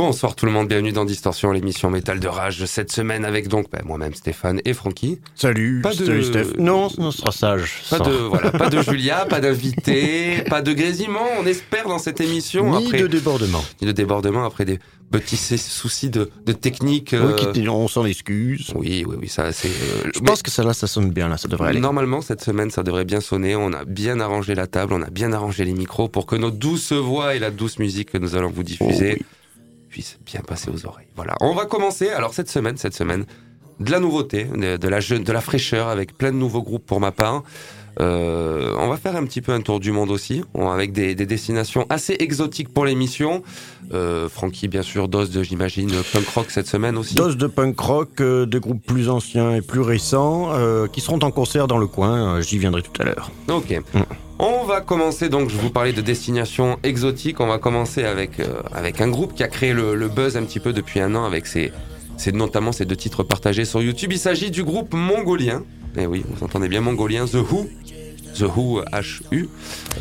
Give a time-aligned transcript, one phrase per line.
[0.00, 3.48] Bonsoir tout le monde, bienvenue dans Distorsion, l'émission métal de rage de cette semaine avec
[3.48, 5.20] donc bah, moi-même Stéphane et Francky.
[5.34, 6.48] Salut, Pas de- salut Steph.
[6.58, 7.80] Non, on sera sage.
[7.88, 12.20] Pas de voilà, pas de Julia, pas d'invité, pas de grésillement, on espère dans cette
[12.20, 13.64] émission Ni après de débordement.
[13.80, 17.14] ni de débordement après des petits soucis de, de technique.
[17.14, 18.72] Oui, euh, qui- on s'en excuse.
[18.74, 19.68] oui, oui, oui, ça c'est.
[19.68, 21.80] euh, Je mais pense que ça là, ça sonne bien là, ça devrait aller.
[21.80, 23.56] Normalement, cette semaine, ça devrait bien sonner.
[23.56, 26.50] On a bien arrangé la table, on a bien arrangé les micros pour que nos
[26.50, 29.26] douces voix et la douce musique que nous allons vous diffuser Oh oui.
[29.96, 31.06] Puissent bien passer aux oreilles.
[31.16, 31.34] Voilà.
[31.40, 32.10] On va commencer.
[32.10, 33.24] Alors cette semaine, cette semaine,
[33.80, 36.84] de la nouveauté, de, de la jeune, de la fraîcheur, avec plein de nouveaux groupes
[36.84, 37.44] pour ma part.
[37.98, 41.24] Euh, on va faire un petit peu un tour du monde aussi, avec des, des
[41.24, 43.42] destinations assez exotiques pour l'émission.
[43.94, 47.14] Euh, Francky, bien sûr, dose de, j'imagine, punk rock cette semaine aussi.
[47.14, 51.20] Dose de punk rock, euh, de groupes plus anciens et plus récents, euh, qui seront
[51.20, 52.42] en concert dans le coin.
[52.42, 53.30] J'y viendrai tout à l'heure.
[53.48, 53.70] Ok.
[53.94, 54.00] Mm.
[54.38, 57.40] On va commencer donc, je vous parlais de destination exotique.
[57.40, 60.42] On va commencer avec, euh, avec un groupe qui a créé le, le buzz un
[60.44, 61.72] petit peu depuis un an avec ses,
[62.18, 64.12] ses- notamment ses deux titres partagés sur YouTube.
[64.12, 65.62] Il s'agit du groupe mongolien.
[65.96, 67.66] Eh oui, vous entendez bien mongolien, The Who.
[68.34, 69.48] The Who H-U.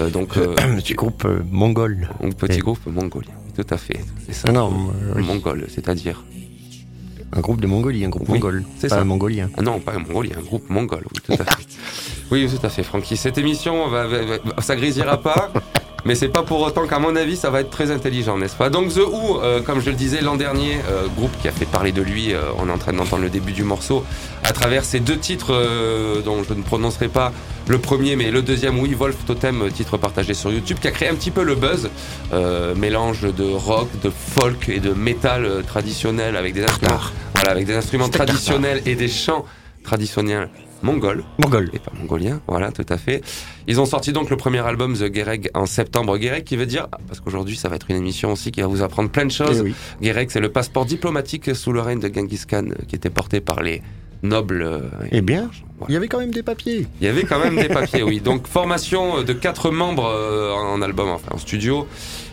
[0.01, 2.09] Euh, donc, euh, Petit groupe mongol.
[2.21, 3.31] un petit Et- groupe mongolien.
[3.55, 4.01] Tout à fait.
[4.27, 4.47] C'est ça.
[4.49, 5.23] Ah non, oui.
[5.23, 6.25] Mongol, c'est-à-dire.
[7.31, 8.65] un groupe de Mongolie, un groupe Oui, mongol.
[8.77, 8.99] c'est ça.
[8.99, 9.49] un mongolien.
[9.57, 11.65] Ah non, pas un mongolien, un groupe mongol, oui, tout à fait.
[12.31, 13.17] Oui, tout à fait, Francky.
[13.17, 15.51] Cette émission, va, va- va- ça grisira pas,
[16.05, 18.69] mais c'est pas pour autant qu'à mon avis, ça va être très intelligent, n'est-ce pas?
[18.69, 21.65] Donc The Who, euh, comme je le disais l'an dernier, euh, groupe qui a fait
[21.65, 24.03] parler de lui, euh, on est en train d'entendre le début du morceau,
[24.43, 25.53] à travers ces deux titres
[26.23, 27.31] dont je ne prononcerai pas
[27.67, 31.09] le premier, mais le deuxième, oui, Wolf Totem, titre partagé sur YouTube, qui a créé
[31.09, 31.89] un petit peu le buzz,
[32.75, 36.99] mélange de rock, de folk et de métal traditionnel avec des instruments,
[37.33, 39.45] voilà, avec des instruments traditionnels et des chants
[39.83, 40.49] traditionnels
[40.85, 41.69] mongols Mongol.
[41.73, 43.21] et pas mongolien, voilà, tout à fait.
[43.67, 46.17] Ils ont sorti donc le premier album The Gereg en septembre.
[46.21, 48.81] Gereg qui veut dire, parce qu'aujourd'hui ça va être une émission aussi qui va vous
[48.83, 49.57] apprendre plein de choses.
[49.59, 49.75] Eh oui.
[50.01, 53.41] Gereg c'est le passeport diplomatique sous le règne de Genghis Khan euh, qui était porté
[53.41, 53.81] par les
[54.23, 54.61] nobles.
[54.61, 54.81] euh,
[55.11, 55.49] Eh bien,
[55.89, 56.87] il y avait quand même des papiers.
[57.01, 58.21] Il y avait quand même des papiers, oui.
[58.21, 61.87] Donc formation de quatre membres euh, en album, enfin en studio,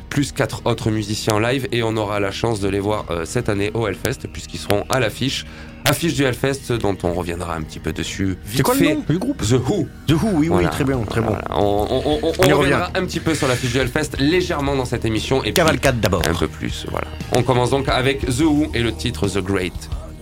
[0.09, 3.25] plus quatre autres musiciens en live, et on aura la chance de les voir euh,
[3.25, 5.45] cette année au Hellfest, puisqu'ils seront à l'affiche.
[5.85, 8.37] Affiche du Hellfest, dont on reviendra un petit peu dessus.
[8.47, 9.05] C'est quoi le nom?
[9.09, 9.89] Du groupe The Who.
[10.07, 10.69] The Who, oui, Voilà.
[10.69, 11.29] oui, très bien, très bon.
[11.29, 11.45] Voilà.
[11.59, 15.43] On, on- reviendra un petit peu sur la fiche du Hellfest légèrement dans cette émission
[15.45, 16.23] et Cavalcade d'abord.
[16.29, 16.87] un peu plus.
[16.91, 17.09] Voilà.
[17.35, 19.73] On commence donc avec The Who et le titre The Great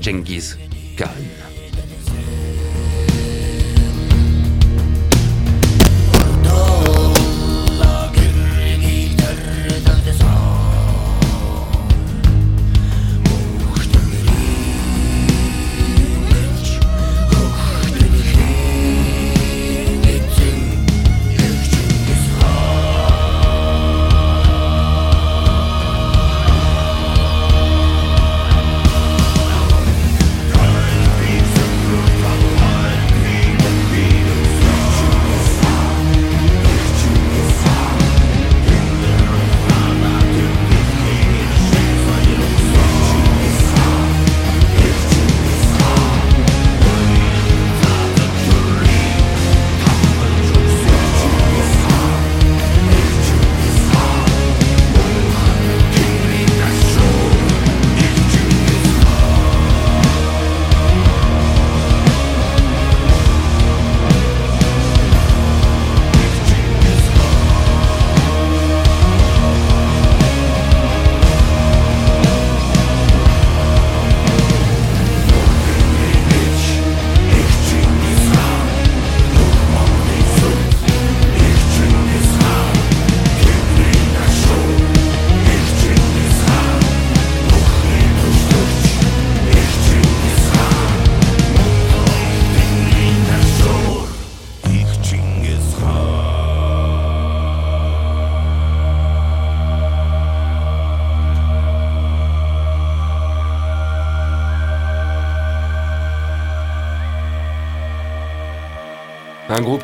[0.01, 0.55] Genghis
[0.97, 1.05] Khan.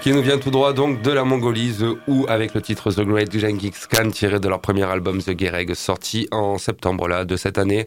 [0.01, 3.37] Qui nous vient tout droit donc de la Mongolie, The avec le titre The Great
[3.37, 7.59] Genghis Khan, tiré de leur premier album The Gereg, sorti en septembre là, de cette
[7.59, 7.87] année.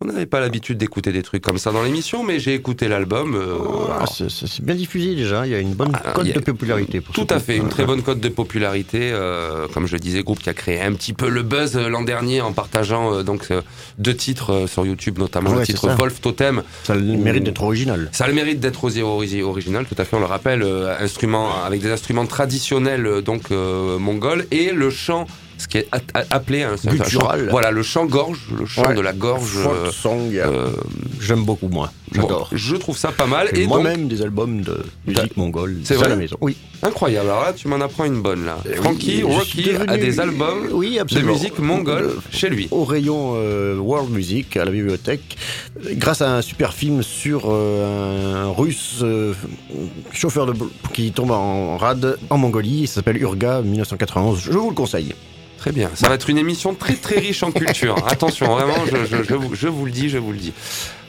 [0.00, 3.34] On n'avait pas l'habitude d'écouter des trucs comme ça dans l'émission, mais j'ai écouté l'album.
[3.34, 3.56] euh,
[3.92, 7.00] alors, c'est- bien diffusé déjà, il y a une bonne Ah, cote de popularité.
[7.00, 10.22] Pour Tout à fait, une très bonne cote de popularité, euh, comme je le disais,
[10.22, 13.22] groupe qui a créé un petit peu le buzz euh, l'an dernier en partageant euh,
[13.24, 13.60] donc euh,
[13.98, 15.88] deux titres euh, sur YouTube, notamment Ouais, le titre.
[15.88, 16.62] Wolf Totem.
[16.84, 18.08] Ça a le mérite d'être original.
[18.12, 21.80] Ça a le mérite d'être original, tout à fait, on le rappelle, euh, instrument avec
[21.82, 25.26] des instruments traditionnels donc euh, mongols et le chant,
[25.58, 25.88] ce qui est
[26.30, 27.40] appelé un, c'est un Guttural.
[27.46, 28.94] chant- voilà le chant gorge, le chant Ouais.
[28.94, 29.58] de la gorge.
[29.66, 30.70] Euh, song, euh,
[31.20, 31.92] j'aime beaucoup moi.
[32.14, 32.48] J'adore.
[32.50, 35.98] bon, je trouve ça pas mal et moi-même des albums de musique mongole C'est à
[35.98, 36.36] vrai la maison.
[36.40, 36.56] Oui.
[36.82, 37.28] incroyable.
[37.28, 38.56] Alors là, tu m'en apprends une bonne là.
[38.76, 42.66] Frankie Oui, Rocky suis a devenu- des albums oui, de musique mongole Euh, chez lui.
[42.70, 45.36] au rayon euh, World Music à la bibliothèque
[45.92, 49.34] grâce à un super film sur euh, un russe euh,
[50.12, 50.54] chauffeur de
[50.94, 52.86] qui tombe en rade en Mongolie.
[52.86, 54.40] Ça s'appelle Urga 1991.
[54.40, 55.12] Je vous le conseille.
[55.68, 55.90] Très bien.
[55.94, 57.94] Ça va être une émission très très riche en culture.
[58.08, 60.54] Attention, vraiment, je, je- je vous, je vous le dis, je vous le dis.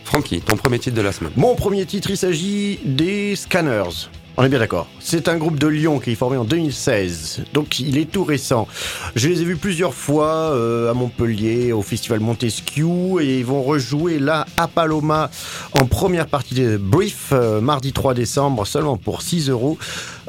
[0.03, 1.31] Francky, ton premier titre de la semaine.
[1.37, 4.09] Mon premier titre, il s'agit des Scanners.
[4.41, 4.87] On est bien d'accord.
[5.01, 8.69] C'est un groupe de Lyon qui est formé en 2016, donc il est tout récent.
[9.17, 13.61] Je les ai vus plusieurs fois euh, à Montpellier, au festival Montesquieu, et ils vont
[13.61, 15.29] rejouer là à Paloma
[15.73, 19.77] en première partie de Brief, euh, mardi 3 décembre, seulement pour 6 euros.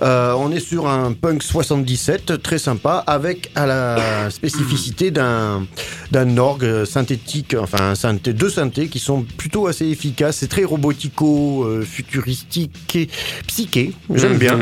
[0.03, 5.67] Euh, on est sur un punk 77, très sympa, avec à la spécificité d'un
[6.11, 10.39] d'un orgue synthétique, enfin synthé, deux synthés qui sont plutôt assez efficaces.
[10.39, 13.09] C'est très robotico, futuristique et
[13.47, 13.93] psyché.
[14.15, 14.39] J'aime Mhm.
[14.39, 14.59] bien.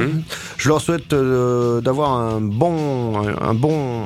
[0.58, 4.05] Je leur souhaite euh, d'avoir un bon, un bon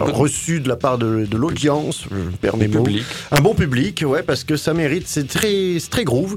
[0.00, 2.04] reçu de la part de, de l'audience.
[2.40, 2.82] Perds mes mots.
[2.82, 3.04] Public.
[3.30, 5.04] Un bon public, ouais, parce que ça mérite.
[5.06, 6.36] C'est très, très groove.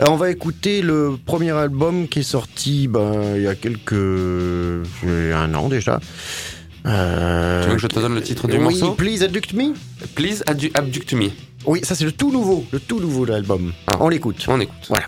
[0.00, 3.92] Euh, on va écouter le premier album qui est sorti ben, il y a quelques,
[3.92, 6.00] a un an déjà.
[6.86, 8.92] Euh, Tu veux que je te donne le titre du oui, morceau?
[8.92, 9.72] Please Adduct Me.
[10.14, 10.42] Please
[10.74, 11.28] abduct me.
[11.66, 13.72] Oui, ça c'est le tout nouveau, le tout nouveau de l'album.
[13.86, 13.96] Ah.
[14.00, 14.44] On l'écoute.
[14.48, 14.76] On écoute.
[14.88, 15.06] Voilà.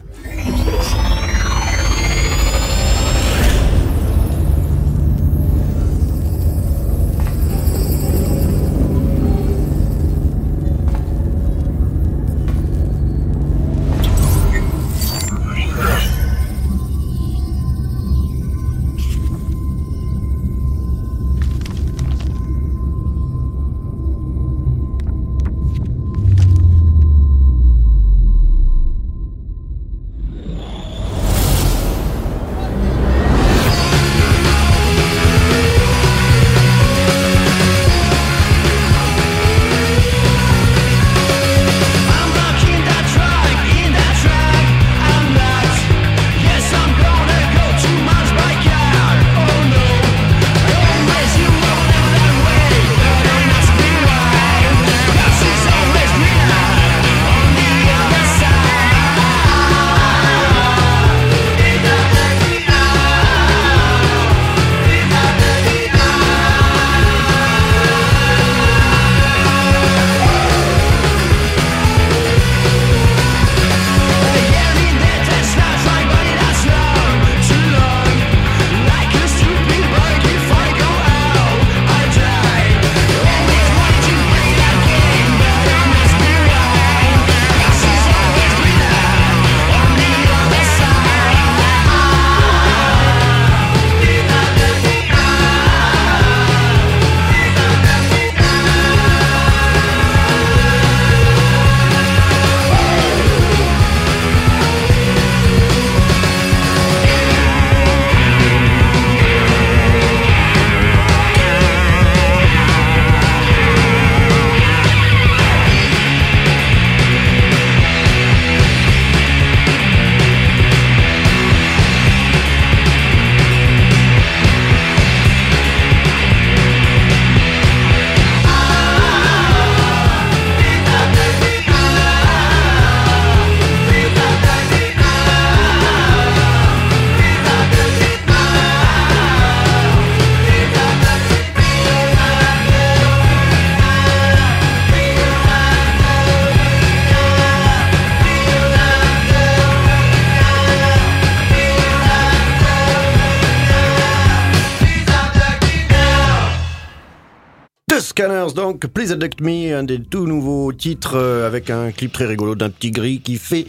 [158.57, 162.55] Donc, Please Adduct Me, un des tout nouveaux titres euh, avec un clip très rigolo
[162.55, 163.67] d'un petit gris qui fait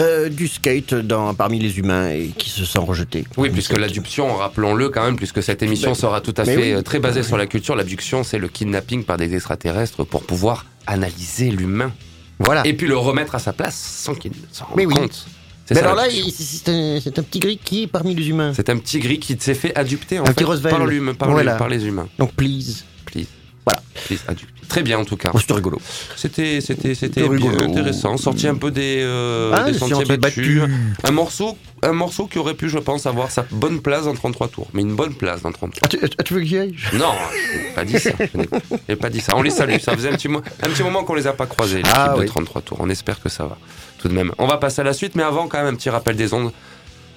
[0.00, 3.24] euh, du skate dans, parmi les humains et qui se sent rejeté.
[3.36, 6.62] Oui, puisque l'adduction, rappelons-le quand même, puisque cette émission Mais- sera tout à mais fait
[6.62, 6.72] oui.
[6.72, 10.66] euh, très basée sur la culture, l'abduction, c'est le kidnapping par des extraterrestres pour pouvoir
[10.86, 11.92] analyser l'humain.
[12.42, 12.66] Voilà.
[12.66, 14.94] et puis le remettre à sa place sans qu'il s'en rende Mais oui.
[14.94, 15.26] compte.
[15.68, 18.52] Mais ça, alors là, c'est un, petit gris qui est parmi les humains.
[18.56, 20.44] c'est un petit gris qui s'est fait adopter en Un fait
[21.14, 21.54] par, Voilà.
[21.56, 22.08] par les humains.
[22.18, 22.84] Donc, please.
[23.66, 23.82] Voilà.
[24.68, 25.30] Très bien en tout cas.
[25.34, 25.80] Oh, c'est rigolo.
[26.16, 30.62] C'était c'était c'était C'était intéressant, sorti un peu des, euh, Ah, des sentiers battus.
[31.04, 34.48] Un morceau un morceau qui aurait pu je pense avoir sa bonne place dans 33
[34.48, 35.80] tours, mais une bonne place dans 33.
[35.84, 36.74] Ah, tu, ah, tu veux que j'y aille?
[36.94, 37.12] Non,
[37.70, 38.10] je pas dit ça.
[38.88, 39.32] Je pas dit ça.
[39.36, 39.78] On les salue.
[39.80, 42.20] Ça faisait un petit, mo- un petit moment qu'on les a pas croisés, Ah, de
[42.20, 42.26] oui.
[42.26, 42.76] 33 tours.
[42.80, 43.56] On espère que ça va.
[43.98, 44.32] Tout de même.
[44.38, 46.52] On va passer à la suite, mais avant, quand même, un petit rappel des ondes.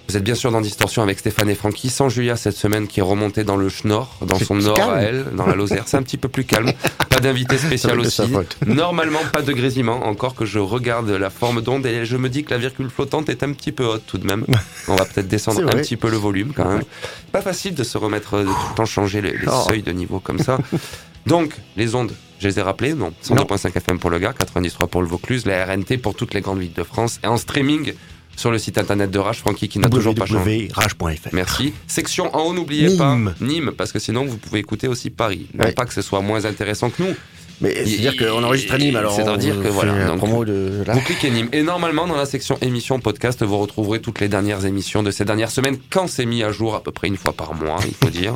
[0.09, 2.99] Vous êtes bien sûr dans Distorsion avec Stéphane et Francky, sans Julia cette semaine qui
[2.99, 4.89] est remontée dans le Schnorr, dans son nord calme.
[4.93, 5.83] à elle, dans la Lozère.
[5.87, 6.71] C'est un petit peu plus calme.
[7.09, 8.21] Pas d'invité spécial aussi.
[8.67, 10.05] Normalement, pas de grésillement.
[10.05, 13.29] Encore que je regarde la forme d'onde et je me dis que la virgule flottante
[13.29, 14.45] est un petit peu haute tout de même.
[14.87, 16.83] On va peut-être descendre un petit peu le volume quand même.
[17.31, 19.63] Pas facile de se remettre, de tout le temps changer les, les Oh.
[19.67, 20.57] seuils de niveau comme ça.
[21.27, 25.01] Donc, les ondes, je les ai rappelées, non 102.5 FM pour le Gard, 93 pour
[25.01, 27.93] le Vaucluse, la RNT pour toutes les grandes villes de France et en streaming
[28.35, 30.69] sur le site internet de Rage, Francky qui n'a toujours pas changé.
[30.75, 31.29] www.rage.fr.
[31.33, 31.73] Merci.
[31.87, 35.47] Section en haut, n'oubliez pas Nîmes, parce que sinon vous pouvez écouter aussi Paris.
[35.53, 35.71] Non Ouais.
[35.71, 37.13] pas que ce soit moins intéressant que nous.
[37.61, 39.15] Mais c'est-à-dire qu'on enregistre à Nîmes, alors.
[39.15, 40.93] C'est-à-dire que voilà, un donc- promo de là.
[40.93, 41.49] Vous cliquez Nîmes.
[41.53, 45.23] Et normalement, dans la section émissions podcast, vous retrouverez toutes les dernières émissions de ces
[45.23, 47.93] dernières semaines, quand c'est mis à jour, à peu près une fois par mois, il
[47.93, 48.35] faut dire.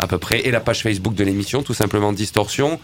[0.00, 0.40] À peu près.
[0.46, 2.80] Et la page Facebook de l'émission, tout simplement Distorsion,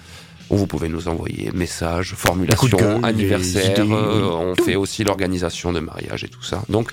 [0.50, 3.74] vous pouvez nous envoyer messages, formulations, gueule, anniversaires.
[3.80, 6.62] euh, on fait aussi l'organisation de mariage et tout ça.
[6.68, 6.90] Donc,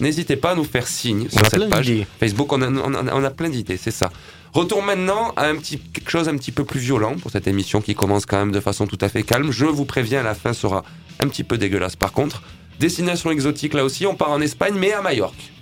[0.00, 1.92] n'hésitez pas à nous faire signe On sur a cette plein page.
[2.20, 4.10] Facebook, on a, on a- on a plein d'idées, c'est ça.
[4.52, 7.80] Retour maintenant à un petit, quelque chose un petit peu plus violent pour cette émission
[7.80, 9.50] qui commence quand même de façon tout à fait calme.
[9.52, 10.84] Je vous préviens, la fin sera
[11.20, 12.42] un petit peu dégueulasse par contre.
[12.80, 15.52] Destination exotique là aussi, on part en Espagne mais à Majorque.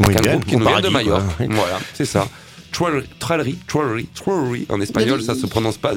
[0.00, 0.88] Oui, un groupe qui nous vient de.
[0.88, 1.22] Majorque.
[1.50, 2.28] Voilà, c'est ça.
[2.70, 3.06] Trollery,
[3.66, 4.66] trollery, trollery.
[4.68, 5.94] En espagnol, ça se prononce pas.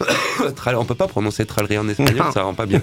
[0.78, 2.80] On peut pas prononcer trollery en espagnol, ça rend pas bien.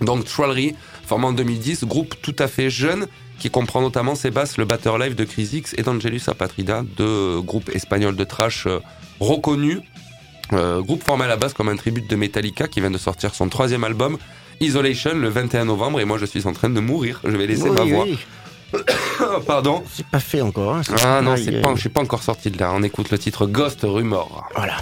[0.00, 0.74] Donc Trollery,
[1.06, 3.06] formé en 2010, groupe tout à fait jeune
[3.38, 8.16] qui comprend notamment Sébastien, le batteur live de Crisix et d'Angelus Apatrida, deux groupes espagnols
[8.16, 8.80] de trash euh,
[9.20, 9.80] reconnus.
[10.52, 13.34] Euh, groupe formé à la base comme un tribute de Metallica qui vient de sortir
[13.34, 14.16] son troisième album
[14.60, 17.20] Isolation le 21 novembre et moi je suis en train de mourir.
[17.24, 18.04] Je vais laisser Oui, ma voix.
[18.04, 18.18] oui.
[19.46, 19.82] Pardon.
[19.92, 20.76] C'est pas fait encore.
[20.76, 22.72] hein, Ah non, c'est pas, je suis pas encore sorti de là.
[22.74, 24.46] On écoute le titre Ghost Rumor.
[24.54, 24.76] Voilà.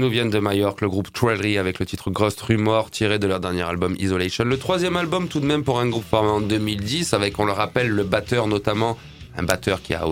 [0.00, 3.38] Nous viennent de Majorque, le groupe Trellery avec le titre Ghost Rumor tiré de leur
[3.38, 4.44] dernier album Isolation.
[4.44, 7.52] Le troisième album tout de même pour un groupe formé en 2010 avec, on le
[7.52, 8.96] rappelle, le batteur notamment,
[9.36, 10.04] un batteur qui a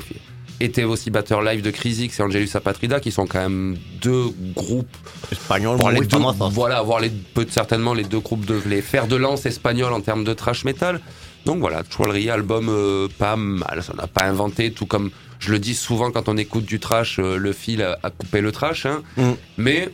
[0.61, 4.95] été aussi batteur live de Crisix et Angelus Apatrida qui sont quand même deux groupes
[5.33, 6.19] Espagnol, Voir les deux,
[6.51, 10.01] voilà, voir les peut certainement les deux groupes de les fers de lance espagnols en
[10.01, 11.01] termes de trash metal.
[11.47, 15.59] Donc voilà, Trollery, album euh, pas mal, ça n'a pas inventé, tout comme je le
[15.59, 18.87] dis souvent quand on écoute du trash, euh, le fil a, a coupé le trash,
[18.87, 19.03] hein.
[19.17, 19.31] Mm.
[19.59, 19.89] mais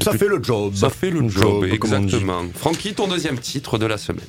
[0.00, 0.74] Ça fait le job.
[0.74, 2.42] ça fait le job, exactement.
[2.54, 4.26] Francky, ton deuxième titre de la semaine.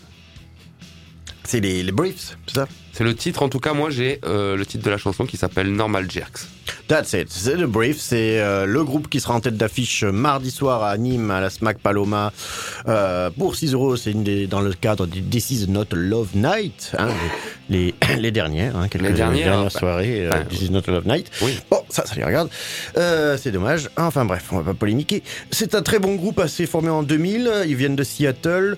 [1.50, 4.56] C'est les, les Briefs, c'est ça C'est le titre, en tout cas, moi j'ai euh,
[4.56, 6.42] le titre de la chanson qui s'appelle Normal Jerks.
[6.88, 7.28] That's it.
[7.32, 7.98] C'est The Brief.
[8.00, 11.50] C'est euh, le groupe qui sera en tête d'affiche mardi soir à Nîmes, à la
[11.50, 12.32] SMAC Paloma.
[12.88, 14.14] Euh, pour 6 euros, c'est
[14.46, 16.92] dans le cadre des This is not Love Night.
[17.00, 17.08] hein,
[17.68, 20.30] les, les, les dernières, hein, quelques Les dernières, soirées.
[20.52, 21.32] This is not Love Night.
[21.42, 21.58] Oui.
[21.72, 22.50] Bon, ça, ça les regarde.
[22.96, 23.90] C'est dommage.
[23.98, 25.24] Enfin bref, on va pas polémiquer.
[25.50, 27.52] C'est un très bon groupe, assez formé en 2000.
[27.66, 28.78] Ils viennent de Seattle.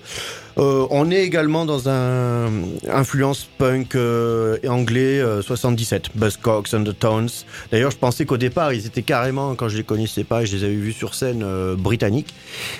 [0.58, 2.50] Euh, on est également dans un
[2.90, 7.28] influence punk euh, anglais euh, 77, Buzzcocks, Undertones.
[7.70, 10.64] D'ailleurs, je pensais qu'au départ, ils étaient carrément, quand je les connaissais pas, je les
[10.64, 12.34] avais vus sur scène euh, britanniques.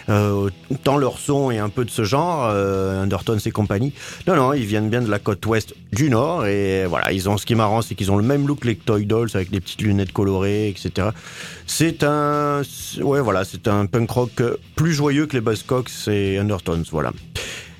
[0.08, 0.50] Euh,
[0.84, 3.92] tant leur son est un peu de ce genre, euh, Undertones et compagnie.
[4.26, 7.36] Non, non, ils viennent bien de la côte ouest du nord et voilà, ils ont
[7.36, 9.50] ce qui est marrant, c'est qu'ils ont le même look que les Toy Dolls avec
[9.50, 11.08] des petites lunettes colorées, etc.
[11.66, 12.62] C'est un,
[13.00, 14.42] ouais, voilà, c'est un punk rock
[14.76, 17.12] plus joyeux que les Buzzcocks et Undertones, voilà.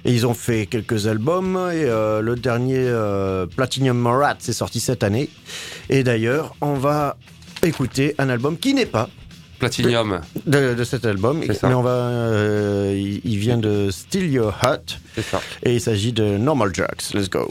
[0.05, 4.81] Et ils ont fait quelques albums et euh, le dernier euh, Platinum Morat c'est sorti
[4.81, 5.29] cette année.
[5.89, 7.17] Et d'ailleurs, on va
[7.63, 9.09] écouter un album qui n'est pas
[9.61, 14.53] Platinium, de, de cet album, mais on va, euh, il, il vient de Still Your
[14.61, 15.41] ça.
[15.63, 17.15] et il s'agit de Normal Drugs.
[17.15, 17.49] Let's go.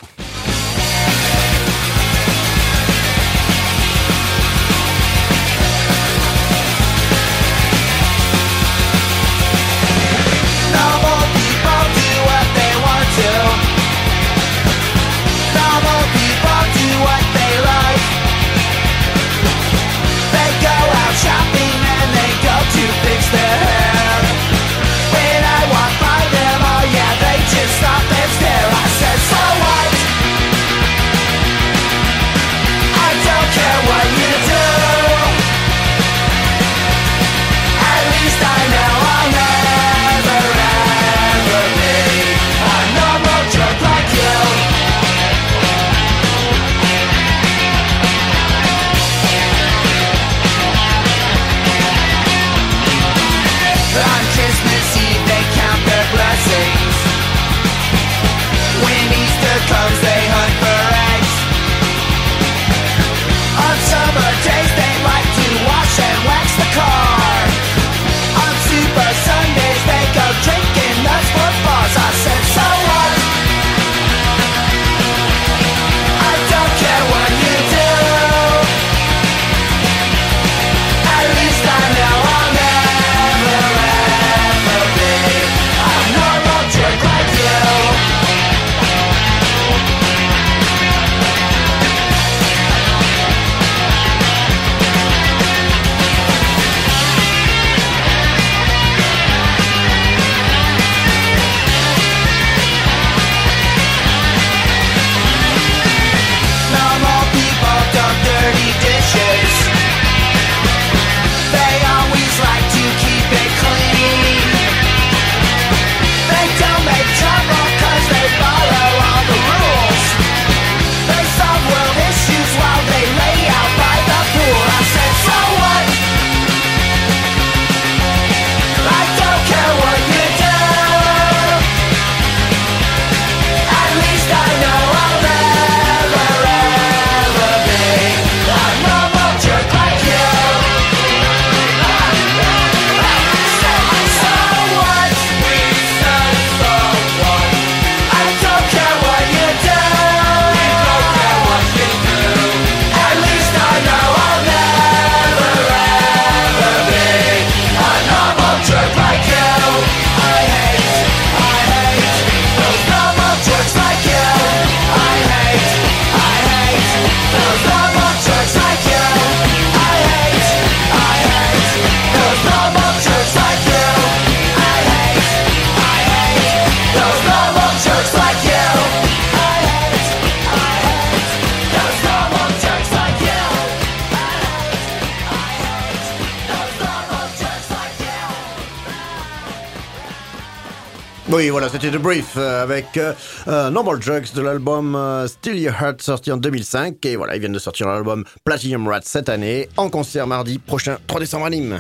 [191.42, 193.14] Oui, voilà, c'était The Brief euh, avec euh,
[193.48, 197.04] euh, Normal Drugs de l'album euh, Still Your Heart sorti en 2005.
[197.04, 201.00] Et voilà, ils viennent de sortir l'album Platinum Rat cette année en concert mardi prochain,
[201.08, 201.80] 3 décembre à Nîmes.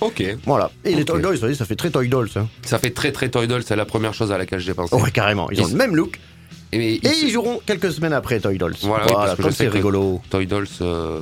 [0.00, 0.24] Ok.
[0.46, 0.70] Voilà.
[0.86, 1.04] Et les.
[1.04, 2.30] Toy Dolls, vous voyez, ça fait très Toy Dolls.
[2.36, 2.48] Hein.
[2.64, 4.94] Ça fait très très Toy Doll, c'est la première chose à laquelle j'ai pensé.
[4.96, 5.50] Ouais, carrément.
[5.50, 6.18] Ils ont le même look.
[6.72, 8.76] Et, Et ils joueront quelques semaines après Toy Dolls.
[8.82, 10.22] Voilà, parce que comme c'est rigolo.
[10.30, 11.20] Toy Dolls euh,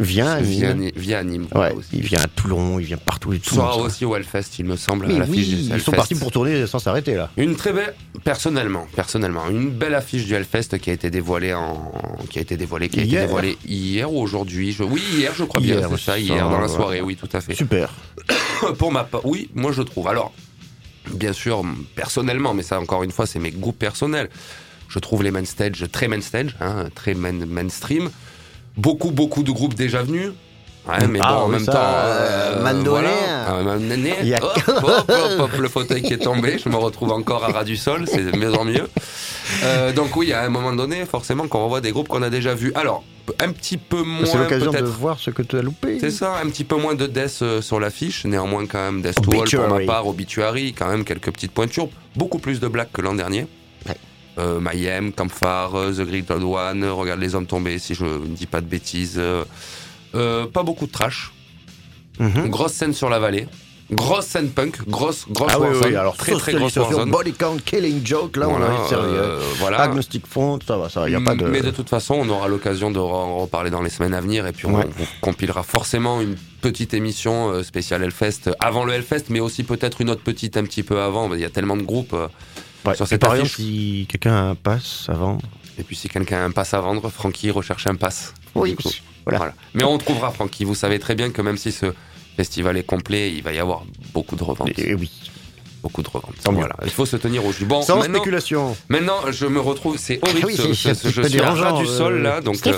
[0.00, 0.90] Viens à Nîmes.
[0.96, 1.46] via Nîmes.
[1.54, 1.88] Ouais, aussi.
[1.92, 3.30] il vient à Toulon, il vient partout.
[3.30, 5.80] Tout Il sera aussi au Hellfest, il me semble, Mais à l'affiche oui, du ils
[5.80, 7.30] sont partis pour tourner sans s'arrêter là.
[7.36, 11.92] Une très belle, personnellement, personnellement, une belle affiche du Hellfest qui a été dévoilée en,
[12.30, 13.20] qui a été dévoilée, qui a Hier.
[13.20, 14.72] été dévoilée hier ou aujourd'hui.
[14.72, 14.82] Je...
[14.82, 17.40] Oui, hier, je crois bien, Hier, c'est ça, hier dans la soirée, oui, tout à
[17.40, 17.54] fait.
[17.54, 17.92] Super.
[18.78, 20.08] Pour ma part, oui, moi je trouve.
[20.08, 20.32] Alors,
[21.14, 21.62] bien sûr,
[21.94, 24.30] personnellement, mais ça encore une fois, c'est mes goûts personnels.
[24.88, 28.10] Je trouve les main stage très main stage, hein, très main- mainstream.
[28.76, 30.30] Beaucoup, beaucoup de groupes déjà venus.
[30.88, 32.56] Ouais, mais Ah, bon, en même ça, temps, euh.
[32.58, 33.10] Ah, Mandolin.
[34.22, 37.12] Il y a- Hop, hop, hop, hop, le fauteuil qui est tombé, je me retrouve
[37.12, 38.88] encore à ras du sol, c'est de mieux en mieux.
[39.62, 42.54] Euh, donc oui, à un moment donné, forcément, qu'on revoit des groupes qu'on a déjà
[42.54, 42.72] vus.
[42.74, 43.04] Alors,
[43.38, 45.98] un petit peu moins C'est l'occasion de voir ce que tu as loupé.
[46.00, 49.20] c'est ça, un petit peu moins de Death euh, sur l'affiche, néanmoins quand même Death
[49.22, 52.88] to All pour ma part, Obituary, quand même quelques petites pointures, beaucoup plus de Black
[52.92, 53.46] que l'an dernier.
[54.38, 58.04] Euh, Mayhem, Campfire, euh, The Great Old One, euh, Regarde les hommes tombés si je
[58.04, 59.20] ne dis pas de bêtises.
[60.14, 61.32] euh, pas beaucoup de trash.
[62.18, 62.48] Mhm.
[62.48, 63.46] Grosse scène sur la vallée.
[63.90, 65.88] Grosse scène punk, grosse, grosse Ah oui, Warzone.
[65.90, 67.10] oui, alors très très grosse Warzone.
[67.10, 69.04] body count, killing joke, là on arrive sérieux.
[69.06, 69.80] euh, voilà.
[69.82, 71.44] Agnostic Front, ça va, ça n'y a pas de...
[71.44, 74.46] Mais de toute façon, on aura l'occasion de en reparler dans les semaines à venir
[74.46, 74.86] et puis on, Ouais.
[74.98, 80.08] on compilera forcément une petite émission spéciale Hellfest avant le Hellfest, mais aussi peut-être une
[80.08, 81.34] autre petite un petit peu avant.
[81.34, 82.16] Il y a tellement de groupes.
[82.84, 82.94] Ouais.
[82.96, 83.42] sur Et cette par affiche.
[83.42, 85.42] exemple, si quelqu'un a un pass à vendre...
[85.78, 88.34] Et puis si quelqu'un a un pass à vendre, Francky recherche un pass.
[88.54, 88.76] Oui,
[89.24, 89.38] voilà.
[89.38, 89.54] voilà.
[89.74, 90.64] Mais on trouvera Francky.
[90.64, 91.86] Vous savez très bien que même si ce
[92.36, 94.78] festival est complet, il va y avoir beaucoup de reventes.
[94.78, 95.10] Et oui,
[95.82, 96.34] Beaucoup de reventes.
[96.44, 96.76] Voilà.
[96.84, 97.64] Il faut se tenir au jus.
[97.64, 98.76] Bon, sans maintenant, spéculation.
[98.88, 99.96] maintenant, je me retrouve.
[99.98, 100.40] C'est horrible.
[100.42, 102.40] Ah oui, ce- c'est- ce- je suis à ras du sol euh, là.
[102.40, 102.72] Donc, euh,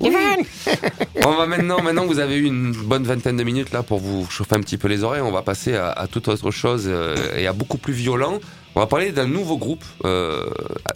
[1.24, 3.98] On va maintenant, maintenant que vous avez eu une bonne vingtaine de minutes là pour
[4.00, 6.84] vous chauffer un petit peu les oreilles, on va passer à, à toute autre chose
[6.86, 8.38] euh, et à beaucoup plus violent.
[8.80, 10.48] On va parler d'un nouveau groupe euh,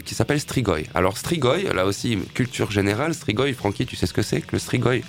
[0.06, 0.78] qui s'appelle Strigoi.
[0.94, 4.58] Alors Strigoi, là aussi culture générale, Strigoi, Francky, tu sais ce que c'est que le
[4.58, 5.00] Strigoi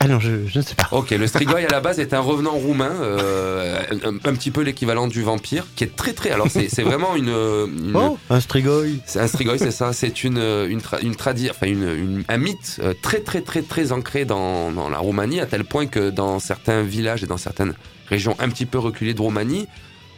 [0.00, 0.88] Ah non, je, je ne sais pas.
[0.90, 4.62] Ok, le Strigoi à la base est un revenant roumain, euh, un, un petit peu
[4.62, 6.30] l'équivalent du vampire, qui est très très.
[6.32, 9.92] Alors c'est vraiment une, une- Oh, un Strigoi c'est un strigoi, c'est ça.
[9.92, 13.62] C'est une une tra- une tradi- enfin une, une- un mythe euh, très très très
[13.62, 17.36] très ancré dans, dans la Roumanie à tel point que dans certains villages et dans
[17.38, 17.74] certaines
[18.08, 19.68] régions un petit peu reculées de Roumanie,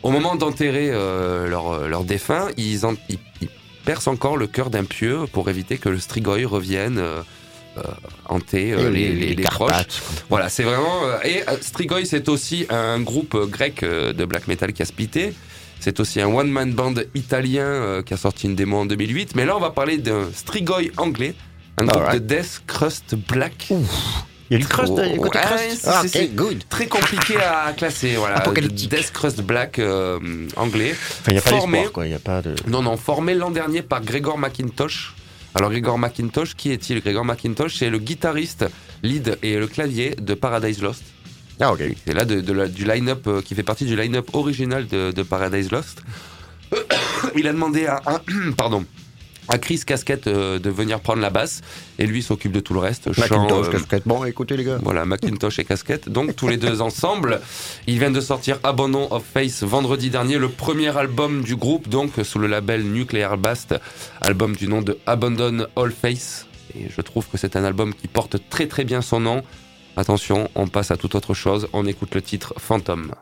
[0.06, 3.48] au moment d'enterrer euh, leurs leur défunts, ils, en- ils, ils
[3.84, 6.98] percent encore le cœur d'un pieu pour éviter que le strigoi revienne.
[6.98, 7.22] euh,
[7.78, 7.82] euh,
[8.30, 9.70] hanter euh, Et les, les, les proches.
[10.30, 11.04] Voilà, c'est vraiment.
[11.04, 14.80] euh, et euh, Strigoi, c'est aussi un groupe euh, grec euh, de black metal qui
[14.80, 15.34] a splitté.
[15.78, 19.34] C'est aussi un one-man band italien euh, qui a sorti une démo en 2008.
[19.36, 21.34] Mais là, on va parler d'un Strigoi anglais,
[21.76, 23.68] un groupe de death crust black.
[24.50, 25.80] Il y a du crust, il y a du côté Ouais, crust.
[25.82, 26.62] c'est- Ah, c'est- ok, good.
[26.68, 28.38] Très compliqué à classer, voilà.
[28.40, 30.18] Death crust black euh,
[30.56, 30.92] anglais.
[30.92, 31.86] Enfin, il n'y a pas Formé.
[31.92, 32.06] quoi.
[32.06, 32.54] Il n'y a pas de...
[32.68, 35.14] Non, non, formé l'an dernier par Gregor McIntosh.
[35.54, 37.00] Alors, Gregor McIntosh, qui est-il?
[37.00, 38.66] Gregor McIntosh, c'est le guitariste,
[39.02, 41.02] lead et le clavier de Paradise Lost.
[41.60, 41.80] Ah, ok.
[42.06, 45.10] C'est là de, de la- du line-up euh, qui fait partie du line-up original de,
[45.10, 46.02] de Paradise Lost.
[47.36, 48.20] Il a demandé à, à-
[48.56, 48.84] pardon,
[49.48, 51.60] à Chris Casquette euh, de venir prendre la basse
[51.98, 53.06] et lui s'occupe de tout le reste.
[53.16, 54.02] Macintosh, euh, casquette.
[54.06, 54.78] Bon, écoutez, les gars.
[54.82, 56.08] voilà, Macintosh et Casquette.
[56.08, 57.40] Donc tous les deux ensemble.
[57.86, 62.12] Ils viennent de sortir Abandon of Face vendredi dernier, le premier album du groupe, donc
[62.22, 63.74] sous le label Nuclear Blast,
[64.20, 66.46] album du nom de Abandon All Face.
[66.74, 69.42] Et je trouve que c'est un album qui porte très très bien son nom.
[69.96, 71.68] Attention, on passe à toute autre chose.
[71.72, 72.52] On écoute le titre.
[72.58, 73.12] Phantom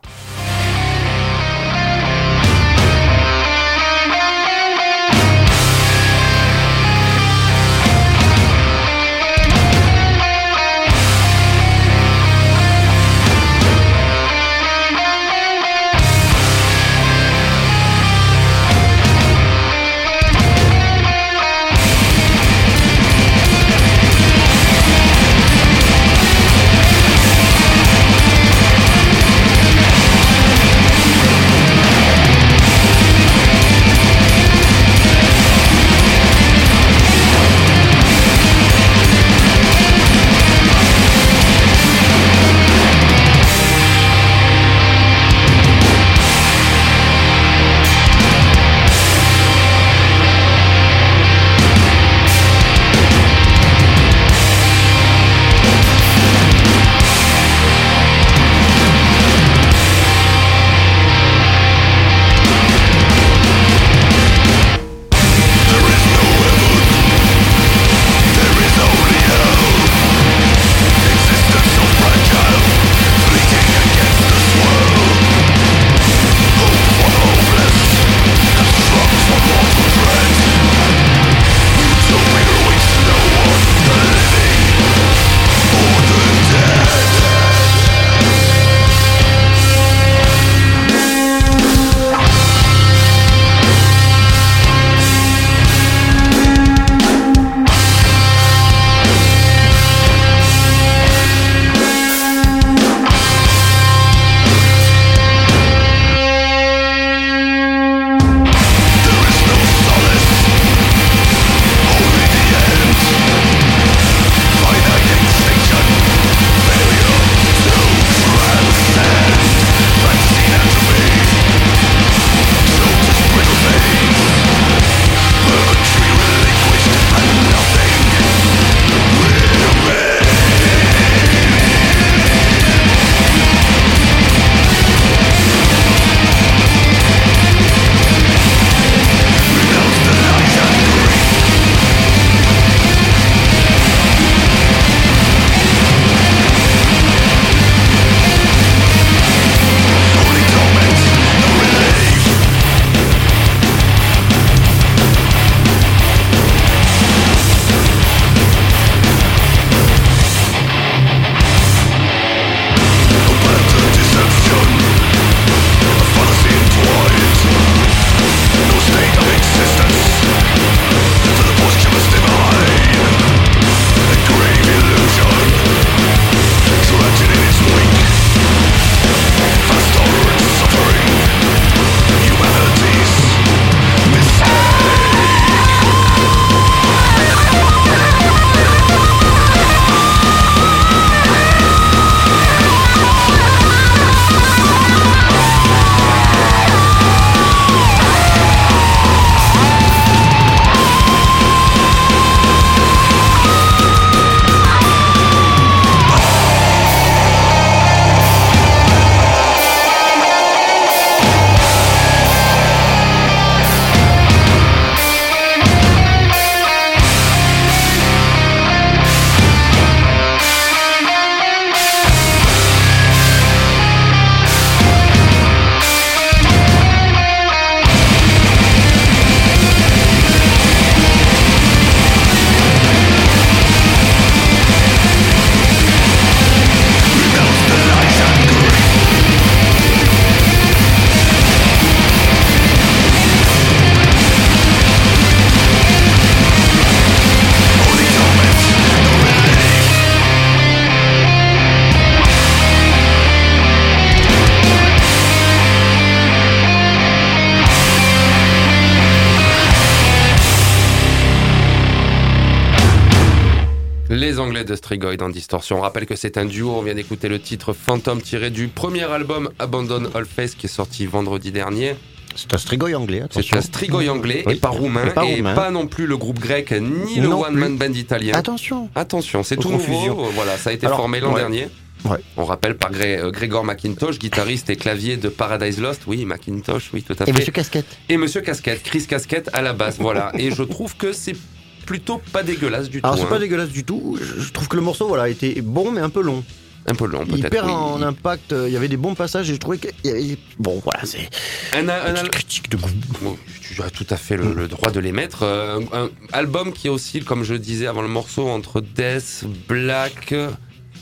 [264.74, 265.78] Les Anglais de Strigoi en distorsion.
[265.78, 266.72] On rappelle que c'est un duo.
[266.72, 270.68] On vient d'écouter le titre Phantom tiré du premier album Abandon All Face qui est
[270.68, 271.94] sorti vendredi dernier.
[272.34, 274.54] C'est un strigoy anglais, C'est un Strigoi anglais Oui.
[274.54, 275.54] et pas roumain Et pas et roumain.
[275.54, 278.34] pas non plus le groupe grec ni le Non one man band italien.
[278.34, 278.90] Attention.
[278.96, 280.16] Attention, c'est tout confusions.
[280.16, 280.30] nouveau.
[280.34, 281.40] Voilà, ça a été Alors, formé l'an ouais.
[281.40, 281.68] dernier.
[282.04, 282.18] Ouais.
[282.36, 286.02] On rappelle par Gré- euh, Grégor McIntosh, guitariste et clavier de Paradise Lost.
[286.08, 287.30] Oui, Macintosh, oui, tout à fait.
[287.30, 287.86] Et Monsieur Casquette.
[288.08, 290.32] Et Monsieur Casquette, Chris Casquette à la basse, voilà.
[290.36, 291.36] Et je trouve que c'est
[291.84, 293.20] plutôt pas dégueulasse du Alors tout.
[293.22, 293.30] c'est hein.
[293.30, 294.18] pas dégueulasse du tout.
[294.38, 296.44] Je trouve que le morceau voilà était bon mais un peu long.
[296.86, 297.50] Un peu long Il peut-être.
[297.50, 297.72] perd oui.
[297.72, 298.52] en impact.
[298.52, 301.00] euh, Il y avait des bons passages et je trouvais que il avait- bon voilà
[301.04, 301.30] c'est
[301.74, 302.90] Un, un- une critique de goût.
[303.22, 305.44] Bon, tu as tout à fait le, le droit de les mettre.
[305.44, 310.34] Euh, un, album qui oscille, comme je disais avant le morceau, entre death, black,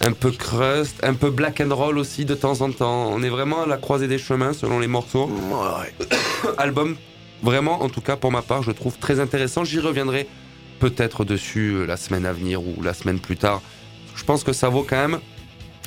[0.05, 3.09] un peu crust, un peu black and roll aussi de temps en temps.
[3.11, 5.27] On est vraiment à la croisée des chemins selon les morceaux.
[5.51, 6.07] Ouais.
[6.59, 6.95] Album
[7.43, 9.65] vraiment, en tout cas pour ma part, je trouve très intéressant.
[9.65, 10.29] J'y reviendrai
[10.83, 13.63] peut-être dessus euh, la semaine à venir ou la semaine plus tard.
[14.17, 15.21] Je pense que ça vaut quand même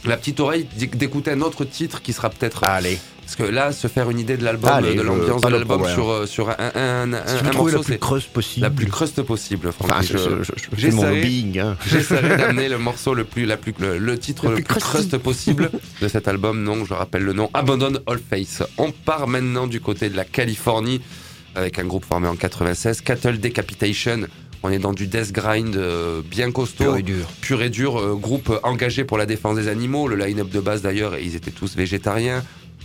[0.05, 2.97] la petite oreille d'éc- d'écouter un autre titre qui sera peut-être Allez.
[3.23, 6.09] parce que là se faire une idée de l'album Allez, de l'ambiance de l'album sur
[6.09, 8.63] euh, sur un, un, un, Si un vous trouvez la morceau plus creuse possible.
[8.63, 9.91] la plus cruste possible Francky.
[9.93, 11.59] Enfin, Je- je, je, je fais mon lobbying.
[11.59, 11.75] Hein.
[11.87, 15.17] J'essaierai d'amener le morceau le plus, la plus, le, le titre Le le plus crust
[15.17, 15.69] possible
[16.01, 16.63] de cet album.
[16.63, 18.63] Non, je rappelle le nom, Abandon All Face.
[18.77, 21.01] On part maintenant du côté de la Californie
[21.55, 24.27] avec un groupe formé en 96, Cattle Decapitation.
[24.65, 27.27] On est dans du death grind euh, bien costaud, Pur et dur.
[27.41, 30.07] pur et dur, euh, groupe engagé pour la défense des animaux.
[30.07, 32.43] Le line-up de base d'ailleurs, ils étaient tous végétariens.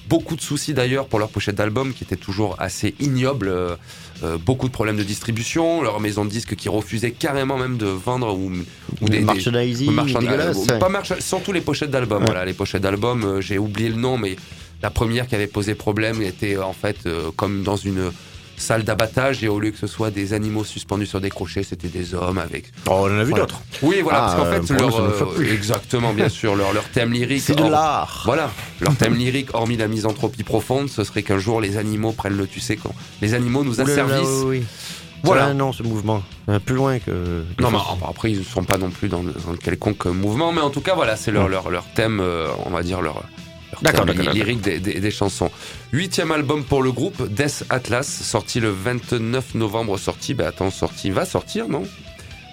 [0.09, 3.49] Beaucoup de soucis d'ailleurs pour leur pochette d'album qui était toujours assez ignoble.
[3.49, 3.77] euh,
[4.45, 8.35] beaucoup de problèmes de distribution, leur maison de disques qui refusait carrément même de vendre
[8.37, 8.53] ou,
[9.01, 10.21] ou des, merchandising marchand-
[10.79, 12.19] pas marchand- surtout les pochettes d'albums.
[12.25, 12.27] Ouais.
[12.27, 14.37] Voilà, les pochettes d'albums, j'ai oublié le nom, mais
[14.83, 18.11] la première qui avait posé problème était en fait euh, comme dans une
[18.61, 21.88] salle d'abattage et au lieu que ce soit des animaux suspendus sur des crochets, c'était
[21.88, 22.66] des hommes avec.
[22.88, 23.44] Oh, on en a vu Voilà.
[23.46, 23.61] d'autres.
[23.83, 25.01] Oui, voilà, Ah, parce qu'en euh, fait, nous, leur,
[25.40, 27.42] euh, exactement, bien sûr, leur, leur thème lyrique.
[27.44, 28.23] C'est de l'art.
[28.25, 32.37] Voilà, leur thème lyrique, hormis la misanthropie profonde, ce serait qu'un jour les animaux prennent
[32.37, 34.42] le, tu sais, quand les animaux nous Ouh là asservissent.
[34.44, 34.64] oui, oui.
[35.23, 35.49] Voilà.
[35.49, 36.23] Ça, non, ce mouvement.
[36.46, 37.44] Va plus loin que.
[37.61, 37.77] Non, mais
[38.09, 40.94] après, ils ne sont pas non plus dans, dans quelconque mouvement, mais en tout cas,
[40.94, 41.51] voilà, c'est leur, Ouais.
[41.51, 43.25] leur, leur thème, euh, on va dire, leur, leur
[43.83, 45.51] D'accord, d'accord, ly- lyrique des, des- des chansons.
[45.93, 51.11] Huitième album pour le groupe, Death Atlas, sorti le 29 novembre, sorti, bah attends, sorti,
[51.11, 51.85] va sortir, non?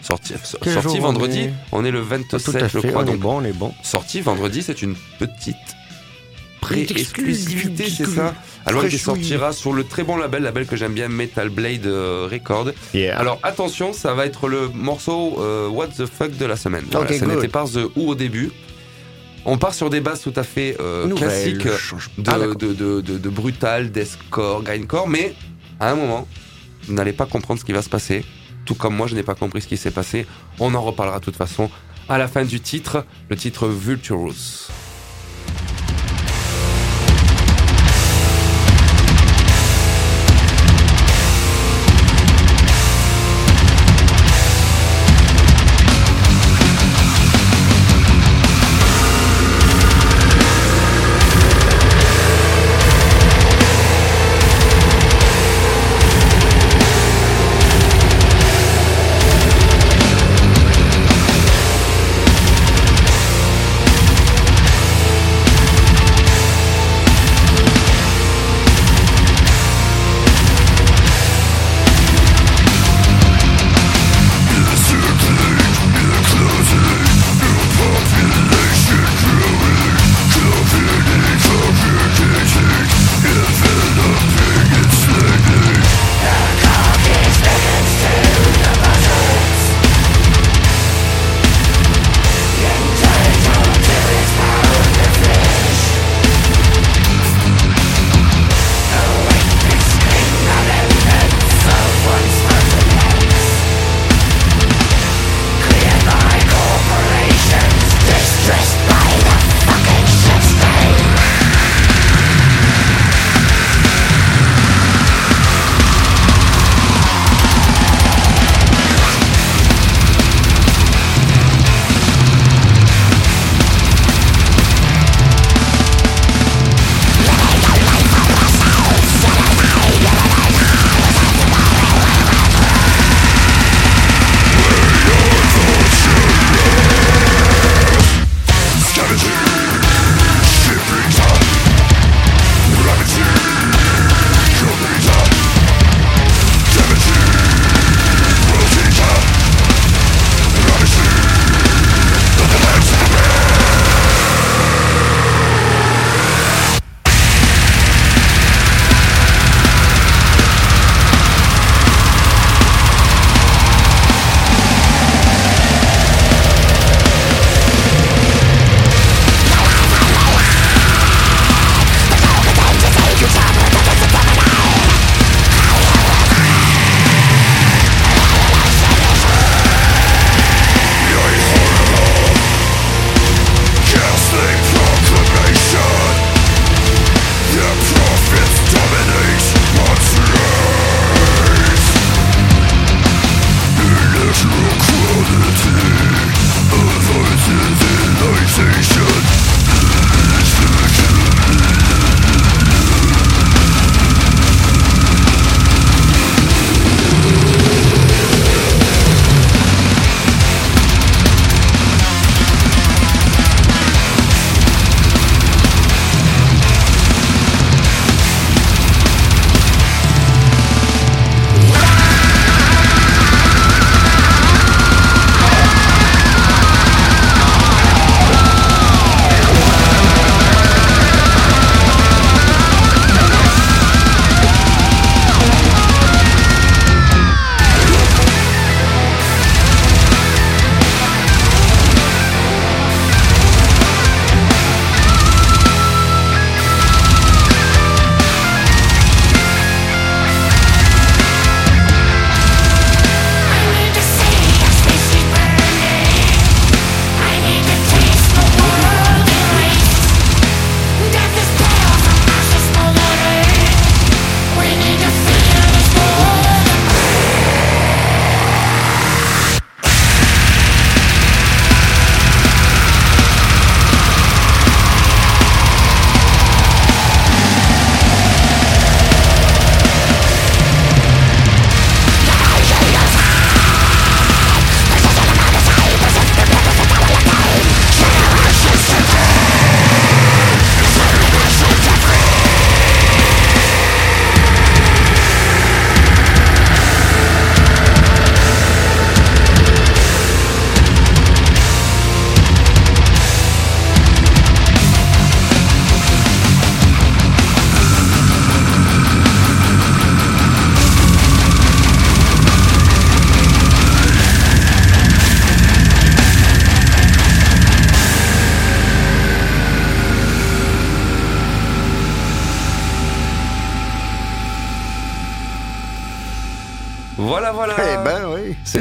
[0.02, 1.54] Sorti, Quel sorti vendredi, est?
[1.74, 3.74] On est le 27, Tout à je crois, on est donc bon, on est bon.
[3.84, 5.56] sorti vendredi, c'est une petite
[6.62, 8.34] pré-exclusivité, c'est ça?
[8.66, 8.98] Alors chouille.
[8.98, 12.72] sortira sur le très bon label, label que j'aime bien, Metal Blade euh, Record.
[12.94, 13.18] Yeah.
[13.20, 16.84] Alors attention, ça va être le morceau euh, What the fuck de la semaine.
[16.92, 18.52] Voilà, Ok, ça n'était pas The Who au début.
[19.50, 21.66] On part sur des bases tout à fait euh, classiques
[22.18, 25.34] de, Ah, de, de, de, de brutal, deathcore, grindcore, mais
[25.80, 26.28] à un moment,
[26.86, 28.26] vous n'allez pas comprendre ce qui va se passer.
[28.66, 30.26] Tout comme moi, je n'ai pas compris ce qui s'est passé.
[30.60, 31.70] On en reparlera de toute façon
[32.10, 34.68] à la fin du titre, le titre Vulturous.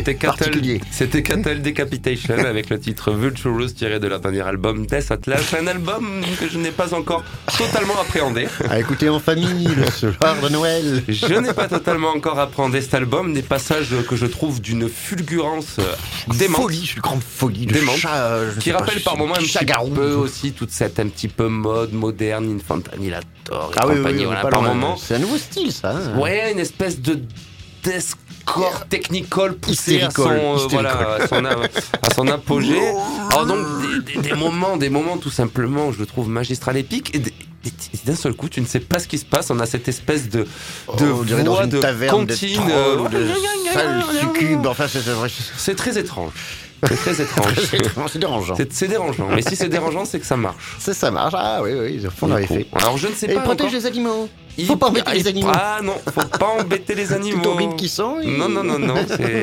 [0.07, 0.81] C'était Cattle, particulier.
[0.93, 5.67] c'était Cattle Decapitation avec le titre Vulturous tiré de leur dernier album Death Atlas, un
[5.67, 7.25] album que je n'ai pas encore
[7.59, 8.47] totalement appréhendé.
[8.71, 11.03] À écouter en famille le soir de Noël.
[11.09, 15.79] Je n'ai pas totalement encore appréhendé cet album, des passages que je trouve d'une fulgurance
[16.39, 16.63] démente.
[16.63, 17.97] Folie, une grande folie Démente.
[17.97, 18.15] chat.
[18.15, 19.59] euh, je Qui pas, rappelle par moments un petit
[19.93, 23.25] peu aussi toute cette un petit peu mode moderne, Infantanilator
[23.75, 24.19] et Ah oui, oui, compagnie.
[24.21, 24.97] oui, voilà, pas par moment.
[24.97, 25.97] C'est un nouveau style, ça.
[25.97, 26.17] hein.
[26.17, 27.19] Ouais, une espèce de
[28.47, 32.81] deathcore technical poussé à son, euh, voilà, à son, à son apogée.
[33.31, 33.59] Alors donc
[34.05, 37.15] des, des- des moments, des moments tout simplement, je le trouve magistral épique.
[37.15, 37.73] Et, et
[38.07, 39.51] d'un seul coup, tu ne sais pas ce qui se passe.
[39.51, 40.47] On a cette espèce de, de
[40.89, 42.61] Oh, on dirait dans voix une de taverne comptine.
[42.65, 44.67] de euh, de succubes.
[44.67, 46.31] Enfin, c'est très étrange.
[46.89, 47.55] C'est très étrange.
[48.13, 48.55] C'est dérangeant.
[48.71, 49.29] C'est dérangeant.
[49.35, 50.77] Mais si c'est dérangeant, c'est que ça marche.
[50.79, 51.33] C'est ça marche.
[51.37, 52.67] Ah oui, oui, Du l'avait fait.
[52.75, 53.41] Alors je ne sais Et pas.
[53.41, 53.81] protège encore.
[53.81, 54.29] les animaux.
[54.59, 55.53] Il- Faut pas embêter les animaux.
[55.55, 57.31] Ah non, faut pas embêter les animaux.
[57.39, 58.21] Petites turbines qui sont.
[58.21, 58.95] et- Non, non, non, non.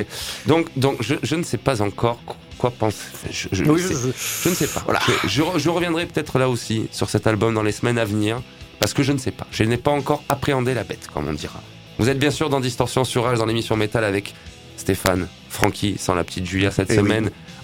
[0.47, 2.19] Donc, donc je, je ne sais pas encore
[2.57, 2.97] quoi penser.
[3.29, 4.81] Je, je, Oui, je sais- je- je ne sais pas.
[4.85, 4.99] Voilà.
[5.23, 8.05] Je, je re- je reviendrai peut-être là aussi sur cet album dans les semaines à
[8.05, 8.41] venir.
[8.79, 9.45] Parce que je ne sais pas.
[9.51, 11.61] Je n'ai pas encore appréhendé la bête, comme on dira.
[11.99, 14.33] Vous êtes bien sûr dans Distorsion sur Rage dans l'émission Métal avec
[14.77, 17.07] Stéphane, Francky, sans la petite Julia cette Eh oui.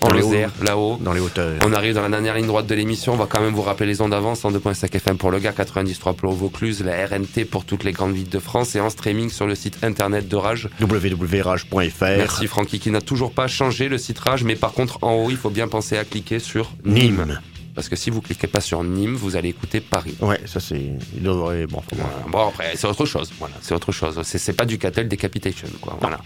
[0.02, 0.97] En Lozère, là-haut.
[1.02, 1.54] Dans les hauteurs.
[1.66, 3.14] On arrive dans la dernière ligne droite de l'émission.
[3.14, 6.00] On va quand même vous rappeler les ondes d'avance 102.5 FM pour le gars, 93
[6.18, 9.47] pour Vaucluse, la RNT pour toutes les grandes villes de France et en streaming sur
[9.47, 10.70] le site internet de Rage.
[10.80, 12.02] www.rage.fr.
[12.02, 15.30] Merci Francky qui n'a toujours pas changé le site Rage, mais par contre en haut
[15.30, 17.16] il faut bien penser à cliquer sur Nîmes.
[17.16, 17.39] Nîmes.
[17.76, 20.16] Parce que si vous cliquez pas sur Nîmes, vous allez écouter Paris.
[20.20, 20.82] Ouais, ça c'est.
[21.16, 21.66] Il devrait.
[21.66, 22.14] Bon, Voilà.
[22.28, 23.32] Bon après c'est autre chose.
[23.39, 24.20] Voilà, c'est autre chose.
[24.24, 25.97] C'est pas du Catel Decapitation quoi.
[26.02, 26.20] Voilà.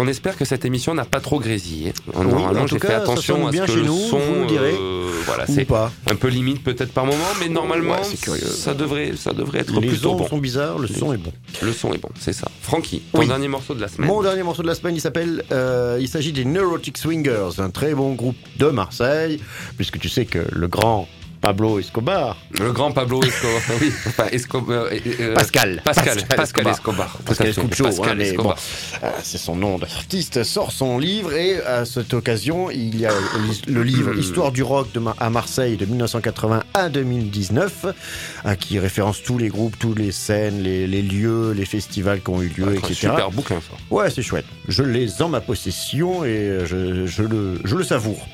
[0.00, 1.92] On espère que cette émission n'a pas trop grésillé.
[2.06, 4.46] Oui, Normalement, en tout j'ai fait attention à ce que le nous, son, vous nous
[4.46, 4.72] direz.
[4.74, 5.90] euh, voilà, c'est pas.
[6.10, 8.46] un peu limite peut-être par moment, mais normalement, Ouais, c'est curieux.
[8.46, 10.28] ça devrait, ça devrait être Les plutôt bon.
[10.28, 11.32] sont bizarres, le son est bon.
[11.62, 12.48] Le son est bon, c'est ça.
[12.62, 13.26] Francky, ton Oui.
[13.26, 14.08] dernier morceau de la semaine.
[14.08, 17.70] Mon dernier morceau de la semaine, il s'appelle, euh, il s'agit des Neurotic Swingers, un
[17.70, 19.40] très bon groupe de Marseille,
[19.76, 21.08] puisque tu sais que le grand
[21.40, 23.60] Pablo Escobar, Le grand Pablo Escobar.
[23.80, 24.86] oui, enfin, Escobar.
[24.90, 26.72] euh, euh, Pascal, Pascal, Pascal, Escobar.
[26.74, 27.18] Escobar.
[27.24, 27.46] Pascal.
[27.48, 28.56] Escucho, Pascal hein, mais Escobar.
[28.56, 33.06] bon, euh, c'est son nom d'artiste, sort son livre et à cette occasion, il y
[33.06, 33.12] a
[33.68, 34.18] le livre Hmm.
[34.18, 37.86] Histoire du rock de Ma- à Marseille de 1980 à 2019,
[38.46, 42.30] euh, qui référence tous les groupes, toutes les scènes, les, les lieux, les festivals qui
[42.30, 42.94] ont eu lieu, Un etc.
[42.94, 43.76] super bouquin, ça.
[43.94, 44.46] Ouais, c'est chouette.
[44.66, 48.26] Je l'ai en ma possession et je, je le, je le savoure.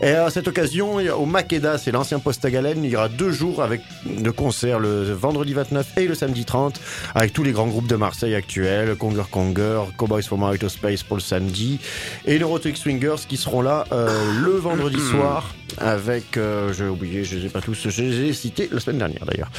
[0.00, 3.80] Et à cette occasion, au Makeda, c'est l'ancien poste il y aura deux jours avec
[4.04, 6.80] de concerts le vendredi 29 et le samedi 30
[7.14, 11.16] avec tous les grands groupes de Marseille actuels, Conger Conger, Cowboys from Outer Space pour
[11.16, 11.80] le samedi
[12.24, 14.08] et Neurotic Swingers qui seront là euh,
[14.44, 18.32] le vendredi soir avec, euh, j'ai oublié, je les ai pas tous, je les ai
[18.32, 19.50] cités la semaine dernière d'ailleurs.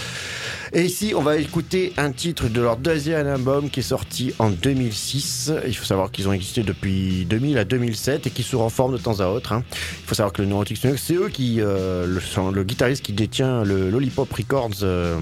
[0.74, 4.50] Et ici, on va écouter un titre de leur deuxième album qui est sorti en
[4.50, 5.52] 2006.
[5.66, 8.98] Il faut savoir qu'ils ont existé depuis 2000 à 2007 et qu'ils se reforment de
[8.98, 9.54] temps à autre.
[9.54, 9.64] hein.
[9.72, 13.14] Il faut savoir que le Neurotic c'est eux qui, euh, le, sont le guitariste qui
[13.14, 15.18] détient le Lollipop Records euh,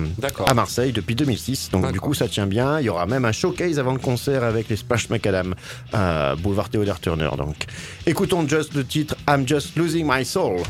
[0.47, 1.69] à Marseille depuis 2006.
[1.71, 2.79] Donc du coup, ça tient bien.
[2.79, 5.53] Il y aura même un showcase avant le concert avec les Splash Macadam
[5.93, 7.29] à Boulevard Theodore Turner.
[7.37, 7.65] Donc,
[8.05, 10.61] écoutons just le titre I'm Just Losing My Soul.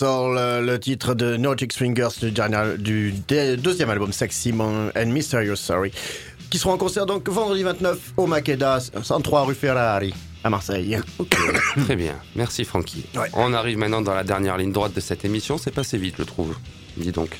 [0.00, 3.12] Euh, le titre de Nordic Swingers du, dernier- du
[3.58, 5.92] deuxième album Sexy Mon- and Mysterious Sorry,
[6.50, 10.14] qui seront en concert donc vendredi 29 au Makeda, 103 rue Ferrari
[10.44, 10.98] à Marseille.
[11.84, 13.04] Très bien, merci Francky.
[13.14, 13.28] Ouais.
[13.34, 16.24] On arrive maintenant dans la dernière ligne droite de cette émission, c'est passé vite je
[16.24, 16.54] trouve,
[16.96, 17.30] dis donc.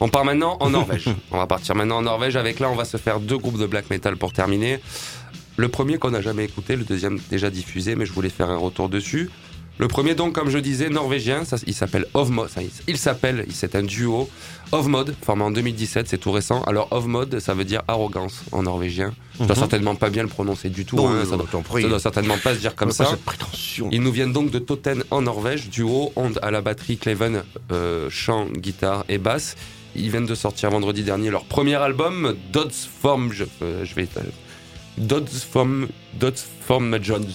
[0.00, 1.04] On part maintenant en Norvège.
[1.30, 3.66] on va partir maintenant en Norvège avec là on va se faire deux groupes de
[3.66, 4.80] black metal pour terminer.
[5.56, 8.56] Le premier qu'on n'a jamais écouté, le deuxième déjà diffusé mais je voulais faire un
[8.56, 9.30] retour dessus.
[9.82, 13.74] Le premier donc comme je disais norvégien, ça, il s'appelle Ovmod, ça, il- s'appelle, c'est
[13.74, 14.30] un duo
[14.70, 16.62] Ovmod formé en 2017, c'est tout récent.
[16.68, 19.12] Alors Ovmod ça veut dire arrogance en norvégien.
[19.40, 19.58] Je dois Mhm.
[19.60, 21.46] certainement pas bien le prononcer du tout, Non, hein, non, ça, doit,
[21.98, 23.06] ça certainement pas se dire comme ça.
[23.24, 23.88] prétention.
[23.90, 28.08] Ils nous viennent donc de Toten en Norvège, duo, Onde à la batterie, Cleven, euh,
[28.08, 29.56] chant, guitare et basse.
[29.96, 32.70] Ils viennent de sortir vendredi dernier leur premier album, Dodds
[33.02, 34.20] Form, je, euh, je vais, euh,
[34.96, 35.88] Dodds Form,
[36.20, 37.26] Dodds Form Jones.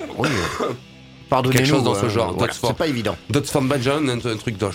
[1.28, 1.58] Pardonnez-nous.
[1.58, 3.16] Quelque chose dans ce euh, genre, voilà, c'est pas évident.
[3.30, 4.70] Dodds Form John, un, un truc dans,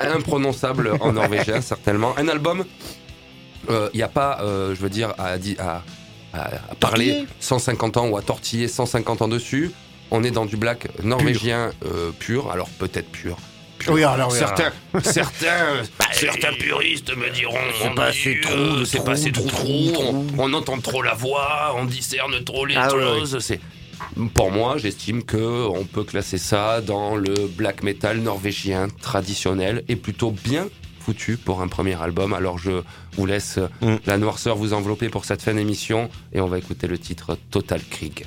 [0.00, 2.14] imprononçable en norvégien, certainement.
[2.18, 2.64] Un album,
[3.68, 5.82] il n'y a pas, euh, je veux dire, à, di- à,
[6.32, 7.26] à- à parler Tortiller.
[7.40, 9.72] 150 ans ou à tortiller 150 ans dessus.
[10.10, 13.36] On est dans du black norvégien euh, pur, alors peut-être pur.
[13.78, 13.92] pur.
[13.92, 14.72] Oui, alors, oui, certains,
[15.02, 15.82] certains,
[16.12, 19.92] certains puristes me diront c'est pas assez trou, c'est pas assez trou, trou.
[19.98, 23.38] on, on entend trop la voix, on discerne trop les Ah, choses.
[23.40, 23.60] C'est
[24.34, 29.96] pour moi, j'estime que on peut classer ça dans le black metal norvégien traditionnel et
[29.96, 30.68] plutôt bien
[31.00, 32.32] foutu pour un premier album.
[32.32, 32.82] Alors je
[33.16, 33.96] vous laisse Mm.
[34.06, 37.80] la noirceur vous envelopper pour cette fin d'émission et on va écouter le titre Total
[37.82, 38.26] Krieg.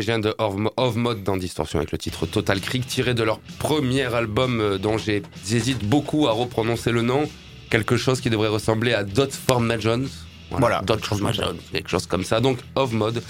[0.00, 3.38] Les Norvégiens de Ovm- Ovmod dans Distorsion avec le titre Total Krieg tiré de leur
[3.58, 7.28] premier album euh, dont j'hésite beaucoup à reprononcer le nom.
[7.68, 10.04] Quelque chose qui devrait ressembler à Dot Formations.
[10.52, 10.80] Voilà.
[10.86, 12.40] Dot Formations, quelque chose comme ça.
[12.40, 13.22] Donc Ovmod,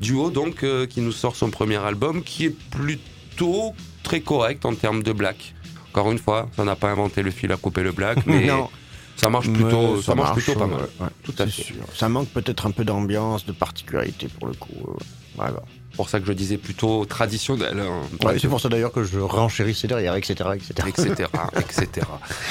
[0.00, 3.72] duo donc euh, qui nous sort son premier album qui est plutôt
[4.02, 5.54] très correct en termes de black.
[5.92, 8.68] Encore une fois, ça n'a pas inventé le fil à couper le black, mais Non.
[9.14, 10.80] Ça marche plutôt, ça, marche, plutôt pas mal.
[11.00, 11.62] ouais, Tout à fait.
[11.62, 11.76] sûr.
[11.94, 14.74] Ça manque peut-être un peu d'ambiance, de particularité pour le coup.
[14.88, 14.92] euh,
[15.36, 15.62] Voilà.
[15.96, 17.80] C'est pour ça que je disais plutôt traditionnel.
[17.80, 18.02] hein.
[18.22, 20.34] Ouais, c'est pour ça d'ailleurs que je renchérissais derrière, etc.
[20.54, 20.88] etc.
[20.88, 22.06] etc., etc.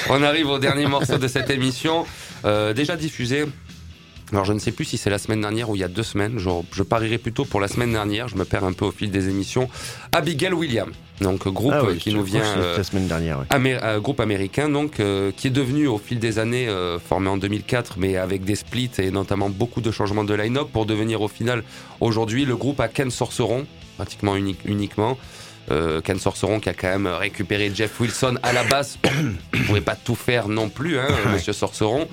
[0.09, 2.07] On arrive au dernier morceau de cette émission,
[2.45, 3.45] euh, déjà diffusé.
[4.31, 6.01] Alors je ne sais plus si c'est la semaine dernière ou il y a deux
[6.01, 6.39] semaines.
[6.39, 8.27] Je, je parierais plutôt pour la semaine dernière.
[8.27, 9.69] Je me perds un peu au fil des émissions.
[10.11, 10.89] Abigail William,
[11.21, 12.43] donc groupe Ah oui, qui nous vient.
[12.43, 13.39] euh, la semaine dernière.
[13.39, 13.45] ouais.
[13.49, 17.29] Amé- euh, groupe américain donc euh, qui est devenu au fil des années euh, formé
[17.29, 21.21] en 2004 mais avec des splits et notamment beaucoup de changements de line-up pour devenir
[21.21, 21.63] au final
[22.01, 23.65] aujourd'hui le groupe à Ken Sorceron
[23.97, 25.17] pratiquement unique, uniquement
[25.71, 28.99] euh, Ken Sorceron qui a quand même récupéré Jeff Wilson à la basse
[29.53, 32.07] il pouvait pas tout faire non plus hein, monsieur Sorceron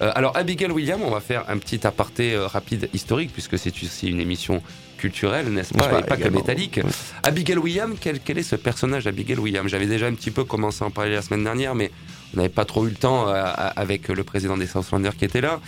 [0.00, 3.74] Euh, alors Abigail William on va faire un petit aparté euh, rapide historique puisque c'est
[3.82, 4.62] aussi une émission
[4.98, 6.80] culturelle n'est-ce pas, pas, et pas que métallique
[7.22, 9.68] Abigail William, quel, quel est ce personnage Abigail William?
[9.68, 11.90] J'avais déjà un petit peu commencé à en parler la semaine dernière, mais
[12.34, 13.42] on n'avait pas trop eu le temps euh,
[13.76, 15.60] avec le président des Southlanders qui était là.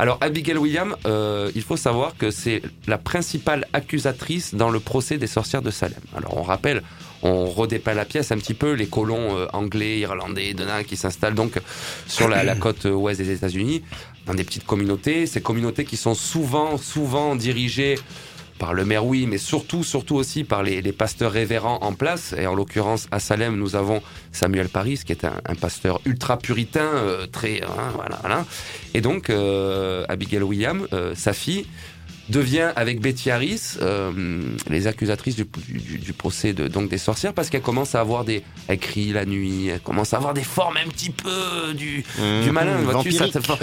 [0.00, 5.18] Alors Abigail William, euh, il faut savoir que c'est la principale accusatrice dans le procès
[5.18, 5.98] des sorcières de Salem.
[6.16, 6.82] Alors on rappelle,
[7.22, 11.34] on redépeint la pièce un petit peu, les colons euh, anglais, irlandais, de qui s'installent
[11.34, 11.60] donc
[12.06, 13.82] sur la, la côte ouest des États-Unis,
[14.26, 15.26] dans des petites communautés.
[15.26, 17.96] Ces communautés qui sont souvent, souvent dirigées
[18.58, 22.34] par le maire, oui, mais surtout, surtout aussi par les, pasteurs révérends en place.
[22.36, 24.02] Et en l'occurrence, à Salem, nous avons
[24.32, 28.46] Samuel Paris, qui est un, un pasteur ultra puritain, euh, très, hein, voilà, voilà.
[28.94, 31.66] Et donc, euh, Abigail William, euh, sa fille,
[32.28, 34.12] devient avec Betty Harris euh,
[34.68, 38.24] les accusatrices du, du, du procès de, donc des sorcières parce qu'elle commence à avoir
[38.24, 42.04] des elle crie la nuit elle commence à avoir des formes un petit peu du,
[42.44, 43.12] du malin Mmh, vois-tu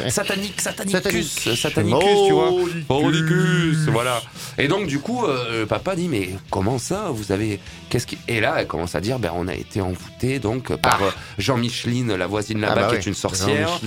[0.09, 2.18] satanique satanicus Satanicus.
[2.28, 2.51] tu vois.
[2.89, 4.22] Mordicus, voilà.
[4.57, 7.59] Et donc du coup, euh, le papa dit mais comment ça Vous avez
[7.89, 11.03] qu'est-ce qui Et là, elle commence à dire ben on a été envoûté donc par
[11.03, 12.99] euh, Jean Micheline, la voisine là-bas Ah bah qui ouais.
[12.99, 13.80] est une sorcière,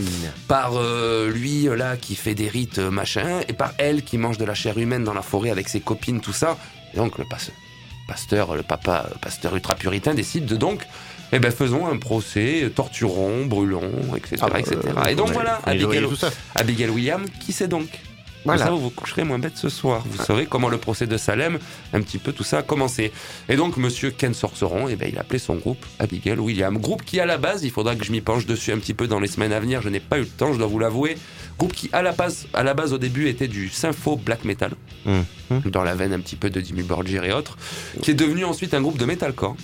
[0.46, 4.18] par euh, lui euh, là qui fait des rites euh, machin, et par elle qui
[4.18, 6.58] mange de la chair humaine dans la forêt avec ses copines tout ça.
[6.92, 7.38] Et donc le pas-
[8.06, 10.82] pasteur, le papa pasteur ultra puritain décide de donc
[11.32, 14.36] eh ben faisons un procès, torturons, brûlons, etc.
[14.40, 14.76] Ah bah, etc.
[14.96, 16.06] euh, et donc voilà, Abigail.
[16.54, 17.86] Abigail William, qui c'est donc?
[18.44, 18.60] Voilà.
[18.60, 20.02] Comme ça, vous vous coucherez moins bête ce soir.
[20.08, 21.58] Vous saurez comment le procès de Salem,
[21.92, 23.12] un petit peu tout ça a commencé.
[23.50, 26.78] Et donc, monsieur Ken Sorceron, eh ben, il a appelé son groupe Abigail William.
[26.78, 29.06] Groupe qui, à la base, il faudra que je m'y penche dessus un petit peu
[29.06, 29.82] dans les semaines à venir.
[29.82, 31.18] Je n'ai pas eu le temps, je dois vous l'avouer.
[31.58, 34.72] Groupe qui, à la base, à la base, au début, était du sympho black metal.
[35.04, 35.24] Mhm.
[35.66, 37.56] Dans la veine un petit peu de Jimmy Borgir et autres.
[38.02, 39.56] Qui est devenu ensuite un groupe de metalcore.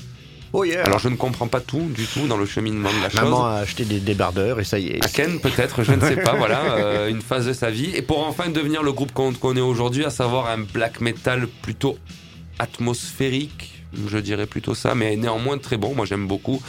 [0.53, 0.85] Oh yeah.
[0.85, 3.23] Alors, je ne comprends pas tout, du tout, dans le cheminement de la chose.
[3.23, 5.05] Maman a acheté des débardeurs et ça y est.
[5.05, 7.91] À Ken, peut-être, je ne sais pas, voilà, euh, une phase de sa vie.
[7.95, 11.99] Et pour enfin devenir le groupe qu'on connaît aujourd'hui, à savoir un black metal plutôt
[12.61, 16.63] atmosphérique, je dirais plutôt ça, mais néanmoins très bon, moi j'aime beaucoup,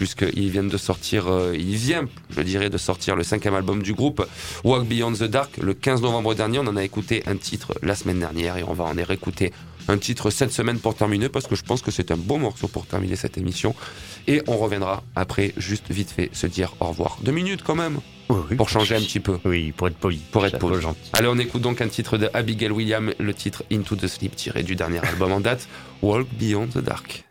[0.00, 3.92] puisqu'ils viennent de sortir, euh, il vient, je dirais, de sortir le cinquième album du
[3.92, 4.26] groupe,
[4.64, 6.58] Walk Beyond the Dark, le 15 novembre dernier.
[6.58, 9.52] On en a écouté un titre la semaine dernière et on va en réécouter
[9.88, 12.66] un titre cette semaine pour terminer, parce que je pense que c'est un bon morceau
[12.66, 13.74] pour terminer cette émission.
[14.26, 17.18] Et on reviendra après, juste vite fait, se dire au revoir.
[17.22, 17.98] Deux minutes quand même,
[18.30, 18.56] Oui, oui.
[18.56, 19.36] pour changer un petit peu.
[19.44, 20.22] Oui, pour être poli.
[20.32, 20.80] Pour être poli.
[20.80, 21.10] gentil.
[21.12, 24.62] Allez, on écoute donc un titre de Abigail William, le titre Into the Sleep, tiré
[24.62, 25.68] du dernier album en date,
[26.00, 27.24] Walk Beyond the Dark.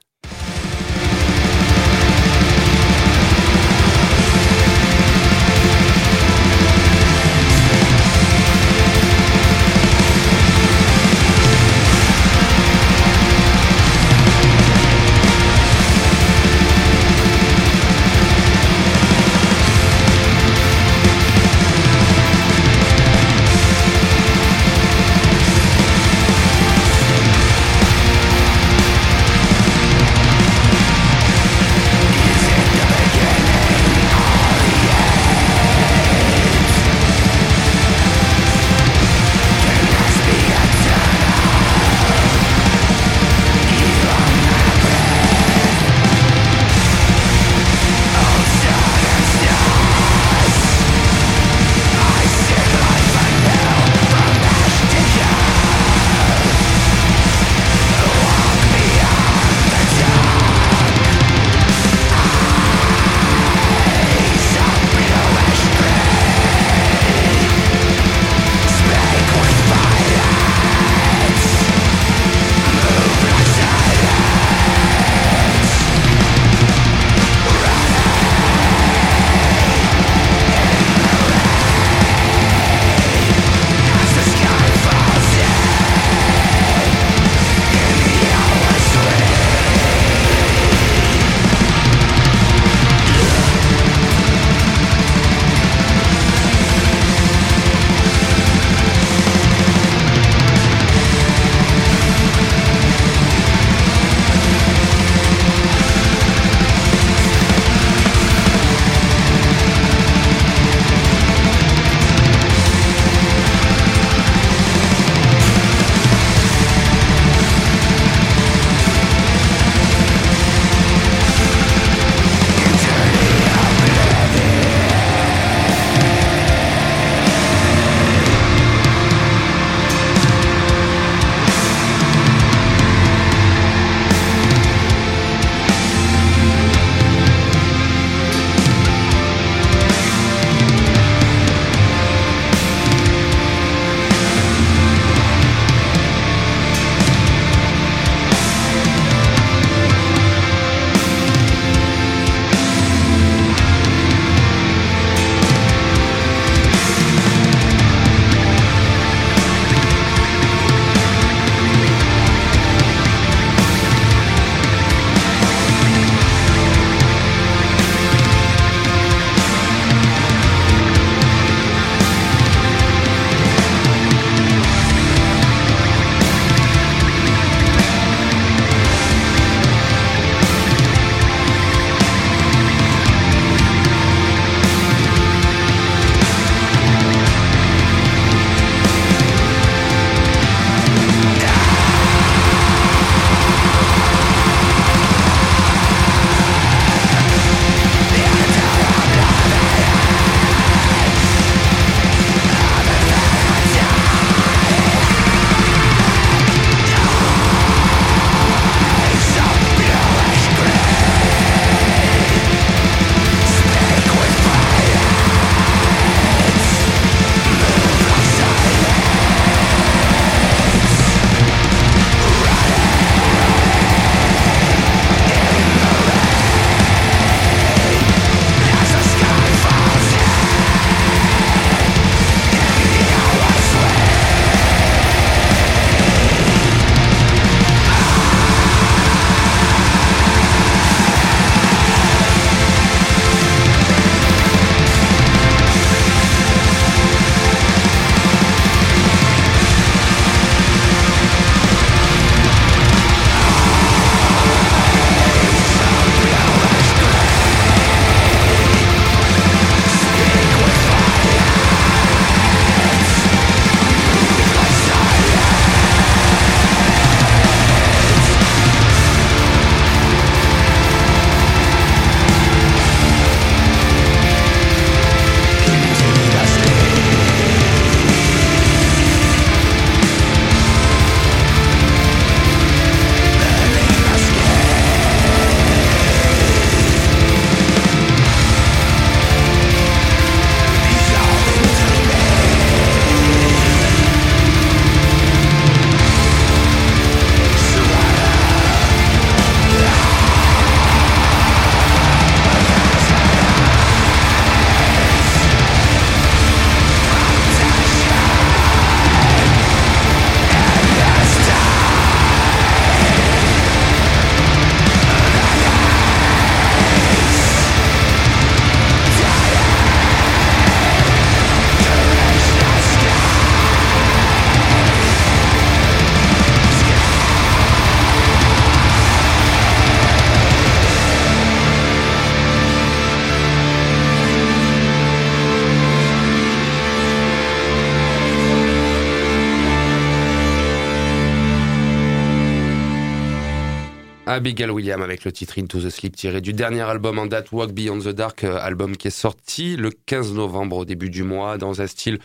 [344.29, 347.71] Abigail Williams avec le titre Into the Sleep tiré du dernier album en date Walk
[347.71, 351.57] Beyond the Dark, euh, album qui est sorti le 15 novembre au début du mois
[351.57, 352.19] dans un style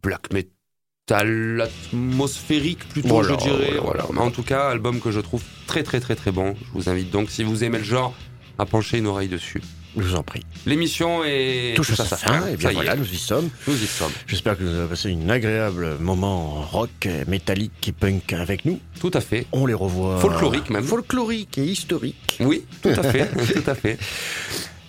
[0.00, 3.78] black metal atmosphérique plutôt Voilà, je dirais.
[3.82, 4.06] voilà, Voilà.
[4.12, 6.54] Mais En tout cas, album que je trouve très très très très bon.
[6.54, 8.14] Je vous invite donc si vous aimez le genre
[8.58, 9.60] à pencher une oreille dessus.
[9.96, 10.42] Je vous en prie.
[10.66, 13.48] L'émission est Touche à sa fin, et bien Ça y voilà, nous y sommes.
[13.66, 14.12] nous y sommes.
[14.26, 18.78] J'espère que vous avez passé une agréable moment rock, métallique et punk avec nous.
[19.00, 19.46] Tout à fait.
[19.52, 20.18] On les revoit.
[20.20, 20.84] Folklorique même.
[20.84, 22.38] Folklorique et historique.
[22.40, 23.98] Oui, tout à fait, tout à fait.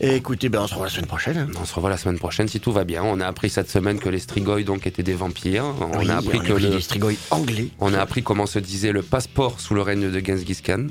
[0.04, 1.38] Et écoutez, ben, on se revoit la semaine prochaine.
[1.38, 1.47] hein.
[1.62, 3.04] On se revoit la semaine prochaine si tout va bien.
[3.04, 5.66] On a appris cette semaine que les Strigoi donc étaient des vampires.
[5.80, 7.68] On Oui, a appris on que le, les strigoi anglais.
[7.80, 10.88] on a appris comment se disait le passeport sous le règne de Genghis Khan.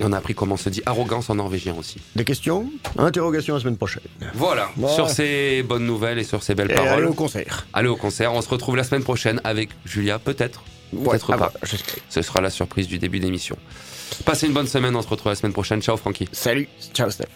[0.00, 1.98] Et on a appris comment se dit arrogance en norvégien aussi.
[2.16, 2.68] Des questions?
[2.98, 4.02] Interrogations la semaine prochaine.
[4.34, 4.68] Voilà.
[4.76, 4.94] Voilà.
[4.94, 6.90] Sur ces bonnes nouvelles et sur ces belles Et paroles.
[6.92, 7.66] allez au concert.
[7.72, 8.32] Allez au concert.
[8.32, 10.64] On se retrouve la semaine prochaine avec Julia, peut-être.
[10.92, 11.52] Ouais, Peut-être ah pas.
[11.62, 11.68] bah.
[12.08, 13.56] Ce sera la surprise du début d'émission.
[14.24, 14.94] Passez une bonne semaine.
[14.96, 15.80] On se retrouve la semaine prochaine.
[15.82, 16.28] Ciao, Francky.
[16.32, 17.26] Salut, ciao Steph.